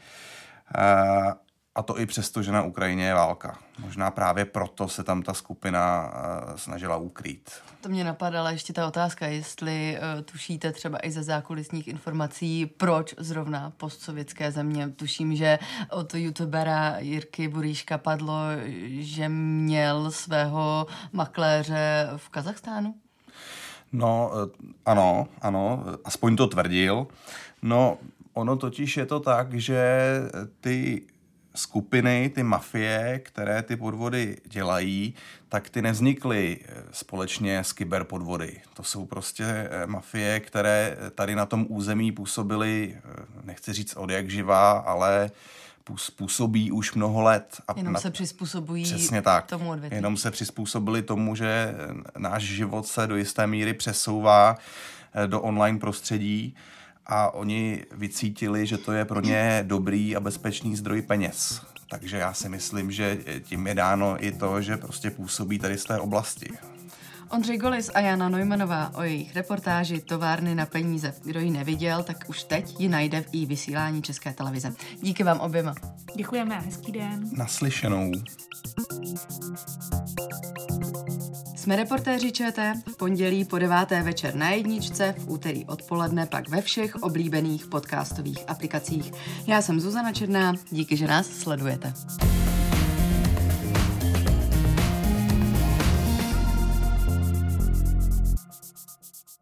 A 1.76 1.82
to 1.82 2.00
i 2.00 2.06
přesto, 2.06 2.44
že 2.44 2.52
na 2.52 2.62
Ukrajině 2.62 3.06
je 3.06 3.14
válka. 3.14 3.58
Možná 3.80 4.12
právě 4.12 4.46
proto 4.46 4.88
se 4.88 5.04
tam 5.04 5.22
ta 5.22 5.34
skupina 5.34 6.12
uh, 6.14 6.56
snažila 6.56 6.98
ukrýt. 6.98 7.52
To 7.82 7.90
mě 7.90 8.04
napadala 8.04 8.52
ještě 8.52 8.74
ta 8.74 8.88
otázka, 8.88 9.28
jestli 9.28 9.98
uh, 9.98 10.22
tušíte 10.22 10.72
třeba 10.72 10.98
i 11.04 11.12
ze 11.12 11.24
zákulisních 11.24 11.88
informací, 11.88 12.66
proč 12.66 13.14
zrovna 13.18 13.74
postsovětské 13.78 14.52
země. 14.52 14.90
Tuším, 14.90 15.36
že 15.36 15.60
od 15.90 16.14
youtubera 16.14 17.00
Jirky 17.00 17.48
Buríška 17.48 17.98
padlo, 17.98 18.38
že 18.88 19.30
měl 19.30 20.12
svého 20.12 20.88
makléře 21.12 22.10
v 22.18 22.30
Kazachstánu. 22.30 22.96
No, 23.92 24.32
ano, 24.86 25.28
ano, 25.42 25.84
aspoň 26.06 26.36
to 26.36 26.48
tvrdil. 26.48 27.08
No, 27.62 27.98
ono 28.34 28.56
totiž 28.56 28.98
je 28.98 29.06
to 29.06 29.20
tak, 29.20 29.54
že 29.54 30.12
ty 30.62 31.02
skupiny, 31.56 32.32
ty 32.36 32.44
mafie, 32.44 33.20
které 33.20 33.63
ty 33.63 33.76
podvody 33.76 34.38
dělají, 34.46 35.13
tak 35.50 35.70
ty 35.70 35.82
nevznikly 35.82 36.60
eh, 36.66 36.84
společně 36.92 37.60
s 37.60 37.74
kyberpodvody. 37.74 38.62
To 38.74 38.84
jsou 38.84 39.06
prostě 39.06 39.44
eh, 39.46 39.88
mafie, 39.88 40.39
které 40.39 40.98
tady 41.16 41.36
na 41.36 41.46
tom 41.46 41.66
území 41.70 42.12
působily, 42.12 42.98
eh, 42.98 43.26
nechci 43.44 43.74
říct 43.74 43.96
od 43.96 44.10
jak 44.10 44.30
živá, 44.30 44.72
ale 44.72 45.32
působí 46.16 46.72
už 46.72 46.94
mnoho 46.94 47.22
let. 47.22 47.62
A 47.68 47.74
Jenom 47.78 47.94
na... 47.94 48.00
se 48.00 48.12
přizpůsobují 48.12 48.84
Přesně 48.84 49.22
tak. 49.22 49.46
tomu 49.46 49.70
odvětví. 49.70 49.96
Jenom 49.96 50.18
se 50.18 50.32
přizpůsobili 50.32 51.02
tomu, 51.02 51.36
že 51.36 51.76
náš 52.18 52.44
život 52.44 52.88
se 52.88 53.08
do 53.08 53.16
jisté 53.16 53.48
míry 53.48 53.74
přesouvá 53.74 54.58
do 55.28 55.42
online 55.42 55.80
prostředí 55.80 56.56
a 57.06 57.34
oni 57.34 57.84
vycítili, 57.92 58.66
že 58.66 58.78
to 58.78 58.92
je 58.92 59.06
pro 59.06 59.22
ně 59.22 59.63
dobrý 59.68 60.16
a 60.16 60.20
bezpečný 60.20 60.76
zdroj 60.76 61.02
peněz. 61.02 61.62
Takže 61.89 62.18
já 62.18 62.34
si 62.34 62.50
myslím, 62.50 62.92
že 62.92 63.18
tím 63.44 63.68
je 63.68 63.76
dáno 63.76 64.26
i 64.26 64.32
to, 64.32 64.62
že 64.62 64.78
prostě 64.78 65.10
působí 65.10 65.60
tady 65.60 65.78
z 65.78 65.84
té 65.84 66.00
oblasti. 66.00 66.50
Ondřej 67.30 67.58
Golis 67.58 67.92
a 67.94 68.00
Jana 68.00 68.30
Neumannová 68.30 68.92
o 68.96 69.04
jejich 69.04 69.36
reportáži 69.36 70.02
Továrny 70.02 70.56
na 70.56 70.66
peníze. 70.66 71.13
Kdo 71.24 71.39
ji 71.39 71.52
neviděl, 71.52 72.04
tak 72.04 72.18
už 72.28 72.44
teď 72.44 72.80
ji 72.80 72.89
najde 72.89 73.22
v 73.22 73.28
i 73.32 73.46
vysílání 73.46 74.02
České 74.02 74.34
televize. 74.34 74.74
Díky 75.02 75.24
vám 75.24 75.39
oběma. 75.39 75.76
Děkujeme, 76.16 76.60
hezký 76.60 76.92
den. 76.92 77.30
Naslyšenou. 77.38 78.12
Jsme 81.63 81.76
reportéři 81.76 82.32
ČT 82.32 82.78
v 82.88 82.97
pondělí 82.97 83.45
po 83.45 83.58
deváté 83.58 84.02
večer 84.02 84.36
na 84.36 84.49
jedničce, 84.49 85.15
v 85.17 85.30
úterý 85.30 85.65
odpoledne 85.65 86.26
pak 86.26 86.49
ve 86.49 86.62
všech 86.62 86.95
oblíbených 86.95 87.67
podcastových 87.67 88.39
aplikacích. 88.47 89.12
Já 89.47 89.62
jsem 89.62 89.80
Zuzana 89.80 90.13
Černá, 90.13 90.54
díky, 90.71 90.97
že 90.97 91.08
nás 91.08 91.28
sledujete. 91.28 91.93